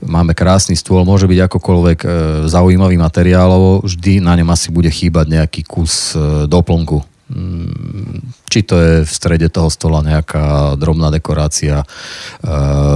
máme 0.05 0.37
krásny 0.37 0.77
stôl, 0.77 1.01
môže 1.09 1.25
byť 1.25 1.49
akokoľvek 1.49 1.99
e, 2.05 2.09
zaujímavý 2.53 3.01
materiálov, 3.01 3.89
vždy 3.89 4.21
na 4.21 4.37
ňom 4.37 4.53
asi 4.53 4.69
bude 4.69 4.93
chýbať 4.93 5.41
nejaký 5.41 5.65
kus 5.65 6.13
e, 6.13 6.45
doplnku. 6.45 7.01
Mm, 7.25 8.21
Či 8.53 8.69
to 8.69 8.77
je 8.77 8.93
v 9.09 9.13
strede 9.13 9.49
toho 9.49 9.73
stola 9.73 10.05
nejaká 10.05 10.77
drobná 10.77 11.09
dekorácia, 11.09 11.81
e, 11.81 11.87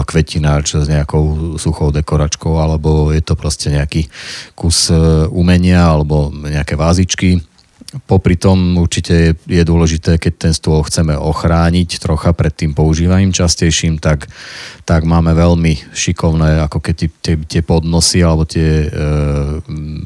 kvetináč 0.05 0.77
s 0.77 0.85
nejakou 0.85 1.57
suchou 1.57 1.89
dekoračkou, 1.97 2.61
alebo 2.61 3.09
je 3.09 3.25
to 3.25 3.41
proste 3.41 3.73
nejaký 3.73 4.05
kus 4.53 4.93
e, 4.93 5.25
umenia, 5.33 5.89
alebo 5.89 6.29
nejaké 6.29 6.77
vázičky. 6.77 7.41
Popri 7.89 8.37
tom 8.37 8.77
určite 8.77 9.15
je, 9.17 9.33
je 9.49 9.63
dôležité, 9.65 10.21
keď 10.21 10.33
ten 10.37 10.53
stôl 10.53 10.85
chceme 10.85 11.17
ochrániť 11.17 12.05
trocha 12.05 12.37
pred 12.37 12.53
tým 12.53 12.77
používaním 12.77 13.33
častejším, 13.33 13.97
tak, 13.97 14.29
tak 14.85 15.09
máme 15.09 15.33
veľmi 15.33 15.97
šikovné, 15.97 16.61
ako 16.69 16.85
keď 16.85 17.09
tie, 17.25 17.41
tie, 17.49 17.63
podnosy 17.65 18.21
alebo 18.21 18.45
tie 18.45 18.85
e, 18.85 20.05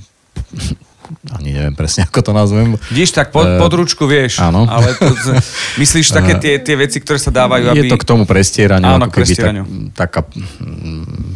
ani 1.32 1.50
neviem 1.52 1.74
presne, 1.76 2.06
ako 2.08 2.20
to 2.22 2.32
nazvem. 2.32 2.78
Vidíš, 2.88 3.12
tak 3.12 3.34
pod, 3.34 3.44
Eh, 3.44 3.58
pod 3.60 3.72
ručku 3.74 4.06
vieš. 4.08 4.40
áno. 4.40 4.64
Ale 4.64 4.96
to, 4.96 5.12
myslíš 5.82 6.14
také 6.14 6.38
tie, 6.40 6.54
tie 6.62 6.76
veci, 6.78 6.98
ktoré 7.02 7.18
sa 7.20 7.34
dávajú, 7.34 7.72
aby... 7.72 7.86
Je 7.86 7.92
to 7.92 8.00
k 8.00 8.06
tomu 8.06 8.24
prestieraniu, 8.24 8.96
Áno, 8.96 9.10
k 9.10 9.22
prestieraniu. 9.22 9.64
Tak, 9.92 10.08
taká, 10.08 10.20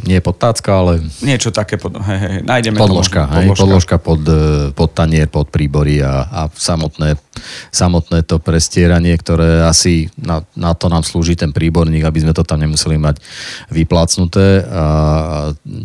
nie 0.07 0.23
podtácka, 0.23 0.71
ale 0.71 0.93
Niečo 1.21 1.51
také, 1.51 1.77
pod, 1.77 1.99
hej, 1.99 2.19
hej, 2.19 2.35
nájdeme 2.47 2.79
podložka, 2.79 3.27
to. 3.27 3.35
hej, 3.37 3.47
podložka 3.53 3.97
pod, 3.99 4.23
e, 4.23 4.71
pod 4.73 4.91
tanier, 4.95 5.27
pod 5.27 5.51
príbory 5.51 6.01
a, 6.01 6.25
a 6.25 6.41
samotné, 6.55 7.19
samotné 7.75 8.23
to 8.23 8.39
prestieranie, 8.39 9.13
ktoré 9.19 9.67
asi 9.67 10.09
na, 10.15 10.47
na 10.55 10.73
to 10.73 10.87
nám 10.87 11.03
slúži 11.03 11.35
ten 11.35 11.51
príborník, 11.51 12.07
aby 12.07 12.23
sme 12.23 12.33
to 12.33 12.47
tam 12.47 12.63
nemuseli 12.63 12.97
mať 12.97 13.19
vyplácnuté 13.75 14.63
a 14.65 14.85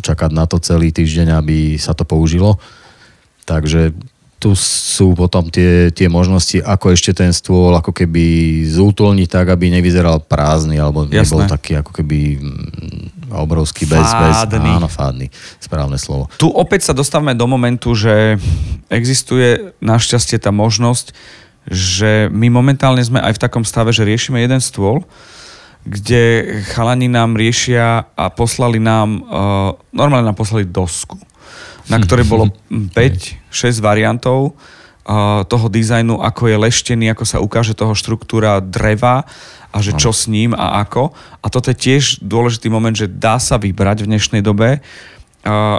čakať 0.00 0.30
na 0.30 0.46
to 0.46 0.62
celý 0.62 0.94
týždeň, 0.94 1.36
aby 1.36 1.76
sa 1.76 1.92
to 1.92 2.06
použilo. 2.06 2.56
Takže 3.42 3.90
tu 4.42 4.58
sú 4.58 5.14
potom 5.14 5.46
tie, 5.46 5.94
tie 5.94 6.10
možnosti, 6.10 6.58
ako 6.58 6.90
ešte 6.90 7.14
ten 7.14 7.30
stôl 7.30 7.70
ako 7.78 7.94
keby 7.94 8.58
zútolniť 8.66 9.28
tak, 9.30 9.54
aby 9.54 9.70
nevyzeral 9.70 10.18
prázdny, 10.18 10.82
alebo 10.82 11.06
nebol 11.06 11.46
Jasné. 11.46 11.54
taký 11.54 11.78
ako 11.78 11.94
keby 11.94 12.42
mm, 12.42 13.21
obrovský 13.40 13.88
bez, 13.88 14.04
bez 14.04 14.36
Fádny. 14.44 14.70
áno, 14.76 14.88
fádny, 14.88 15.26
správne 15.56 15.96
slovo. 15.96 16.28
Tu 16.36 16.44
opäť 16.50 16.90
sa 16.90 16.92
dostávame 16.92 17.32
do 17.32 17.48
momentu, 17.48 17.96
že 17.96 18.36
existuje 18.92 19.72
našťastie 19.80 20.36
tá 20.36 20.52
možnosť, 20.52 21.16
že 21.70 22.28
my 22.28 22.52
momentálne 22.52 23.00
sme 23.00 23.22
aj 23.22 23.38
v 23.38 23.42
takom 23.42 23.64
stave, 23.64 23.94
že 23.94 24.04
riešime 24.04 24.42
jeden 24.42 24.60
stôl, 24.60 25.06
kde 25.82 26.58
chalani 26.74 27.10
nám 27.10 27.34
riešia 27.34 28.06
a 28.14 28.24
poslali 28.30 28.78
nám, 28.78 29.24
uh, 29.26 29.70
normálne 29.90 30.30
nám 30.30 30.38
poslali 30.38 30.68
dosku, 30.68 31.18
na 31.90 31.98
ktorej 31.98 32.28
bolo 32.32 32.50
5-6 32.70 33.82
variantov 33.82 34.52
uh, 34.52 34.81
toho 35.50 35.66
dizajnu, 35.66 36.22
ako 36.22 36.46
je 36.46 36.56
leštený, 36.62 37.10
ako 37.10 37.24
sa 37.26 37.42
ukáže 37.42 37.74
toho 37.74 37.98
štruktúra 37.98 38.62
dreva 38.62 39.26
a 39.74 39.78
že 39.82 39.96
čo 39.98 40.14
s 40.14 40.30
ním 40.30 40.54
a 40.54 40.84
ako. 40.84 41.10
A 41.42 41.46
toto 41.50 41.74
je 41.74 41.76
tiež 41.76 42.22
dôležitý 42.22 42.70
moment, 42.70 42.94
že 42.94 43.10
dá 43.10 43.42
sa 43.42 43.58
vybrať 43.58 44.06
v 44.06 44.10
dnešnej 44.14 44.42
dobe 44.44 44.78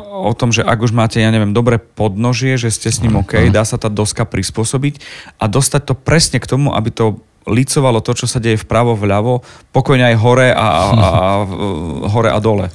o 0.03 0.31
tom, 0.35 0.51
že 0.51 0.59
ak 0.59 0.75
už 0.75 0.91
máte, 0.91 1.23
ja 1.23 1.31
neviem, 1.31 1.55
dobré 1.55 1.79
podnožie, 1.79 2.59
že 2.59 2.67
ste 2.67 2.91
s 2.91 2.99
ním 2.99 3.15
OK, 3.23 3.47
dá 3.47 3.63
sa 3.63 3.79
tá 3.79 3.87
doska 3.87 4.27
prispôsobiť 4.27 4.99
a 5.39 5.47
dostať 5.47 5.81
to 5.87 5.95
presne 5.95 6.43
k 6.43 6.49
tomu, 6.49 6.75
aby 6.75 6.91
to 6.91 7.23
licovalo 7.47 8.03
to, 8.03 8.11
čo 8.15 8.27
sa 8.27 8.43
deje 8.43 8.59
vpravo, 8.59 8.95
vľavo, 8.95 9.43
pokojne 9.71 10.15
aj 10.15 10.15
hore 10.19 10.47
a, 10.51 10.55
a, 10.55 10.67
a, 10.67 11.09
a 11.11 12.07
hore 12.11 12.31
a 12.31 12.39
dole. 12.39 12.67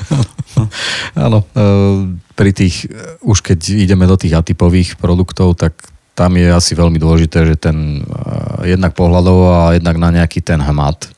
Áno, 1.28 1.44
e, 1.44 1.68
pri 2.36 2.50
tých, 2.52 2.88
už 3.24 3.40
keď 3.40 3.60
ideme 3.84 4.04
do 4.04 4.16
tých 4.20 4.36
atypových 4.36 5.00
produktov, 5.00 5.56
tak 5.56 5.76
tam 6.18 6.34
je 6.34 6.50
asi 6.50 6.74
veľmi 6.74 6.98
dôležité, 6.98 7.46
že 7.46 7.54
ten 7.54 8.02
e, 8.02 8.74
jednak 8.74 8.98
pohľadovo 8.98 9.54
a 9.54 9.78
jednak 9.78 10.02
na 10.02 10.10
nejaký 10.10 10.42
ten 10.42 10.58
hmat, 10.58 11.14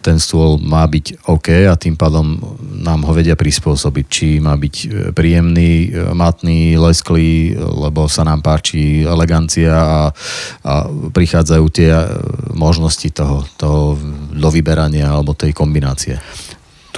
ten 0.00 0.16
stôl 0.16 0.56
má 0.56 0.88
byť 0.88 1.28
OK 1.28 1.68
a 1.68 1.76
tým 1.76 1.92
pádom 1.92 2.40
nám 2.80 3.04
ho 3.04 3.12
vedia 3.12 3.36
prispôsobiť. 3.36 4.06
Či 4.08 4.26
má 4.40 4.56
byť 4.56 4.74
e, 4.80 4.86
príjemný, 5.12 5.92
e, 5.92 6.16
matný, 6.16 6.80
lesklý, 6.80 7.52
lebo 7.60 8.08
sa 8.08 8.24
nám 8.24 8.40
páči 8.40 9.04
elegancia 9.04 9.76
a, 9.76 10.00
a 10.64 10.74
prichádzajú 10.88 11.64
tie 11.68 11.92
možnosti 12.56 13.12
toho, 13.12 13.44
toho 13.60 14.00
do 14.32 14.48
vyberania 14.48 15.12
alebo 15.12 15.36
tej 15.36 15.52
kombinácie. 15.52 16.16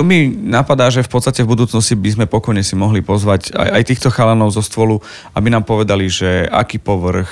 Tu 0.00 0.08
mi 0.08 0.32
napadá, 0.32 0.88
že 0.88 1.04
v 1.04 1.12
podstate 1.12 1.44
v 1.44 1.52
budúcnosti 1.52 1.92
by 1.92 2.10
sme 2.16 2.24
pokojne 2.24 2.64
si 2.64 2.72
mohli 2.72 3.04
pozvať 3.04 3.52
aj, 3.52 3.68
aj 3.68 3.82
týchto 3.84 4.08
chalanov 4.08 4.48
zo 4.48 4.64
stôlu, 4.64 5.04
aby 5.36 5.52
nám 5.52 5.68
povedali, 5.68 6.08
že 6.08 6.48
aký 6.48 6.80
povrch, 6.80 7.28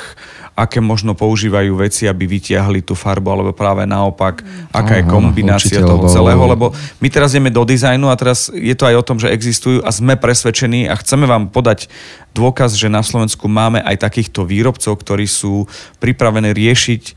aké 0.53 0.77
možno 0.77 1.17
používajú 1.17 1.81
veci, 1.81 2.05
aby 2.05 2.29
vytiahli 2.29 2.85
tú 2.85 2.93
farbu, 2.93 3.25
alebo 3.33 3.51
práve 3.57 3.89
naopak, 3.89 4.45
aká 4.69 5.01
je 5.01 5.09
kombinácia 5.09 5.81
určite, 5.81 5.89
toho 5.89 6.05
lebo- 6.05 6.13
celého, 6.13 6.45
lebo 6.45 6.67
my 7.01 7.09
teraz 7.09 7.33
ideme 7.33 7.49
do 7.49 7.65
dizajnu 7.65 8.13
a 8.13 8.21
teraz 8.21 8.53
je 8.53 8.77
to 8.77 8.85
aj 8.85 9.01
o 9.01 9.07
tom, 9.07 9.17
že 9.17 9.33
existujú 9.33 9.81
a 9.81 9.89
sme 9.89 10.21
presvedčení 10.21 10.93
a 10.93 10.95
chceme 11.01 11.25
vám 11.25 11.49
podať 11.49 11.89
dôkaz, 12.37 12.77
že 12.77 12.93
na 12.93 13.01
Slovensku 13.01 13.49
máme 13.49 13.81
aj 13.81 13.97
takýchto 13.97 14.45
výrobcov, 14.45 14.93
ktorí 14.93 15.25
sú 15.25 15.65
pripravení 16.05 16.53
riešiť 16.53 17.03
e, 17.09 17.13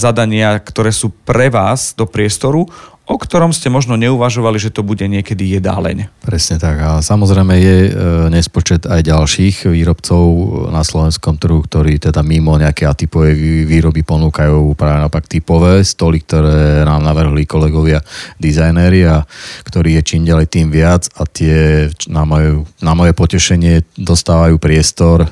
zadania, 0.00 0.56
ktoré 0.56 0.96
sú 0.96 1.12
pre 1.12 1.52
vás 1.52 1.92
do 1.92 2.08
priestoru, 2.08 2.72
o 3.08 3.16
ktorom 3.16 3.56
ste 3.56 3.72
možno 3.72 3.96
neuvažovali, 3.96 4.60
že 4.60 4.68
to 4.68 4.84
bude 4.84 5.00
niekedy 5.00 5.56
jedáleň. 5.56 6.12
Presne 6.20 6.60
tak. 6.60 6.76
A 6.84 6.90
samozrejme 7.00 7.56
je 7.56 7.76
e, 7.88 7.90
nespočet 8.28 8.84
aj 8.84 9.00
ďalších 9.00 9.64
výrobcov 9.64 10.24
na 10.68 10.84
slovenskom 10.84 11.40
trhu, 11.40 11.64
ktorí 11.64 11.96
teda 11.96 12.20
mimo 12.20 12.52
nejaké 12.60 12.84
atypové 12.84 13.32
vý- 13.32 13.64
výroby 13.64 14.04
ponúkajú 14.04 14.76
práve 14.76 15.00
naopak 15.00 15.24
typové 15.24 15.80
stoly, 15.88 16.20
ktoré 16.20 16.84
nám 16.84 17.00
navrhli 17.00 17.48
kolegovia 17.48 18.04
dizajnéri 18.36 19.08
a 19.08 19.24
ktorých 19.64 19.96
je 19.98 20.02
čím 20.04 20.28
ďalej 20.28 20.46
tým 20.52 20.68
viac 20.68 21.08
a 21.16 21.24
tie 21.24 21.88
na, 22.12 22.28
moju, 22.28 22.68
na 22.84 22.92
moje 22.92 23.16
potešenie 23.16 23.88
dostávajú 23.96 24.60
priestor 24.60 25.24
e, 25.24 25.28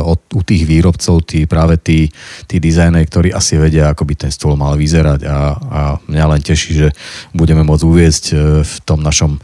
od, 0.00 0.16
u 0.32 0.40
tých 0.40 0.64
výrobcov, 0.64 1.28
tí, 1.28 1.44
práve 1.44 1.76
tí, 1.76 2.08
tí 2.48 2.56
dizajnéri, 2.56 3.04
ktorí 3.04 3.28
asi 3.36 3.60
vedia, 3.60 3.92
ako 3.92 4.08
by 4.08 4.14
ten 4.16 4.32
stôl 4.32 4.56
mal 4.56 4.80
vyzerať 4.80 5.28
a, 5.28 5.38
a 5.60 5.80
mňa 6.08 6.24
len 6.24 6.40
teší, 6.40 6.72
že 6.72 6.88
budeme 7.32 7.62
môcť 7.64 7.84
uviezť 7.84 8.24
e, 8.30 8.34
v 8.62 8.74
tom 8.84 9.00
našom 9.00 9.38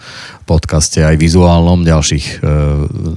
podcaste 0.44 1.00
aj 1.00 1.16
vizuálnom 1.16 1.82
ďalších 1.84 2.26
e, 2.26 2.52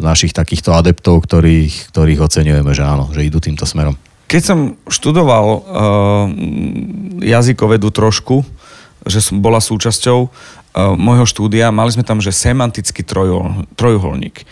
našich 0.01 0.31
takýchto 0.31 0.73
adeptov, 0.75 1.25
ktorých, 1.25 1.91
ktorých 1.91 2.19
oceňujeme, 2.23 2.71
že 2.71 2.83
áno, 2.83 3.09
že 3.11 3.25
idú 3.25 3.41
týmto 3.41 3.65
smerom. 3.67 3.95
Keď 4.27 4.43
som 4.43 4.59
študoval 4.91 5.45
uh, 5.47 5.59
jazykovedu 7.23 7.95
trošku, 7.95 8.43
že 9.07 9.23
som 9.23 9.39
bola 9.39 9.63
súčasťou 9.63 10.19
uh, 10.19 10.29
môjho 10.99 11.23
štúdia, 11.23 11.71
mali 11.71 11.95
sme 11.95 12.03
tam, 12.03 12.19
že 12.19 12.35
semantický 12.35 13.07
trojul, 13.07 13.63
trojuholník. 13.79 14.43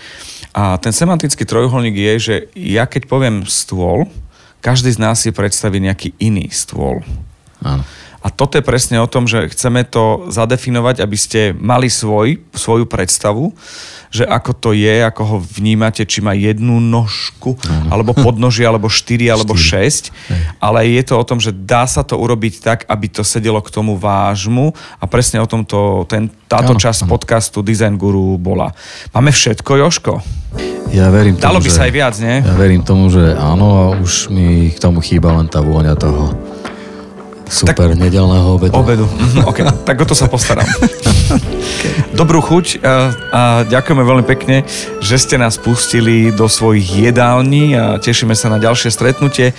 A 0.56 0.80
ten 0.80 0.96
semantický 0.96 1.44
trojuholník 1.44 1.92
je, 1.92 2.14
že 2.16 2.36
ja 2.56 2.88
keď 2.88 3.12
poviem 3.12 3.44
stôl, 3.44 4.08
každý 4.64 4.96
z 4.96 4.98
nás 5.04 5.20
si 5.20 5.36
predstaví 5.36 5.84
nejaký 5.84 6.16
iný 6.24 6.48
stôl. 6.56 7.04
Áno. 7.60 7.84
A 8.26 8.34
toto 8.34 8.58
je 8.58 8.66
presne 8.66 8.98
o 8.98 9.06
tom, 9.06 9.30
že 9.30 9.54
chceme 9.54 9.86
to 9.86 10.26
zadefinovať, 10.34 10.98
aby 10.98 11.14
ste 11.14 11.54
mali 11.54 11.94
svoj, 11.94 12.42
svoju 12.58 12.90
predstavu, 12.90 13.54
že 14.10 14.26
ako 14.26 14.52
to 14.58 14.70
je, 14.74 15.06
ako 15.06 15.22
ho 15.30 15.38
vnímate, 15.38 16.02
či 16.10 16.26
má 16.26 16.34
jednu 16.34 16.82
nožku, 16.82 17.54
alebo 17.86 18.18
podnožie, 18.18 18.66
alebo 18.66 18.90
štyri, 18.90 19.30
alebo 19.30 19.54
šesť. 19.54 20.10
Ale 20.58 20.90
je 20.90 21.06
to 21.06 21.22
o 21.22 21.28
tom, 21.28 21.38
že 21.38 21.54
dá 21.54 21.86
sa 21.86 22.02
to 22.02 22.18
urobiť 22.18 22.66
tak, 22.66 22.80
aby 22.90 23.06
to 23.14 23.22
sedelo 23.22 23.62
k 23.62 23.70
tomu 23.70 23.94
vážmu 23.94 24.74
a 24.98 25.06
presne 25.06 25.38
o 25.38 25.46
tomto, 25.46 26.10
ten, 26.10 26.26
táto 26.50 26.74
Áno, 26.74 26.82
časť 26.82 27.06
áno. 27.06 27.12
podcastu 27.14 27.62
Design 27.62 27.94
Guru 27.94 28.42
bola. 28.42 28.74
Máme 29.14 29.30
všetko, 29.30 29.86
Joško? 29.86 30.14
Ja 30.96 31.12
verím 31.12 31.38
Dalo 31.38 31.60
tomu, 31.60 31.68
by 31.68 31.70
že, 31.70 31.78
sa 31.78 31.84
aj 31.86 31.94
viac, 31.94 32.16
nie? 32.18 32.42
Ja 32.42 32.56
verím 32.58 32.82
tomu, 32.82 33.12
že 33.12 33.36
áno 33.36 33.68
a 33.76 33.84
už 34.00 34.32
mi 34.32 34.72
k 34.72 34.80
tomu 34.80 35.04
chýba 35.04 35.36
len 35.36 35.52
tá 35.52 35.60
vôňa 35.60 35.94
toho 36.00 36.55
super 37.50 37.94
tak, 37.94 38.00
nedelného 38.00 38.58
obedu. 38.58 38.74
Obedu. 38.74 39.06
Mhm, 39.06 39.46
OK, 39.46 39.60
tak 39.86 39.96
o 40.02 40.06
to 40.06 40.16
sa 40.18 40.28
postaram. 40.28 40.66
Dobrú 42.20 42.40
chuť 42.40 42.80
a, 42.82 42.94
a 43.32 43.42
ďakujeme 43.68 44.04
veľmi 44.04 44.26
pekne, 44.26 44.64
že 45.04 45.20
ste 45.20 45.36
nás 45.36 45.60
pustili 45.60 46.32
do 46.32 46.48
svojich 46.48 47.12
jedální 47.12 47.76
a 47.76 48.00
tešíme 48.00 48.34
sa 48.34 48.48
na 48.48 48.58
ďalšie 48.58 48.90
stretnutie 48.92 49.52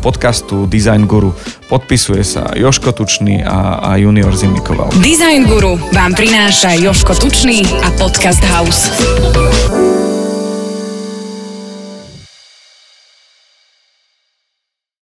podcastu 0.00 0.68
Design 0.68 1.08
Guru. 1.08 1.32
Podpisuje 1.66 2.22
sa 2.22 2.52
Joško 2.52 2.92
Tučný 2.92 3.42
a, 3.42 3.80
a 3.80 3.90
Junior 3.96 4.30
Zimnikoval. 4.36 4.92
Design 5.00 5.48
Guru 5.48 5.80
vám 5.90 6.12
prináša 6.14 6.76
Joško 6.76 7.16
Tučný 7.16 7.64
a 7.82 7.88
Podcast 7.96 8.44
House. 8.44 8.92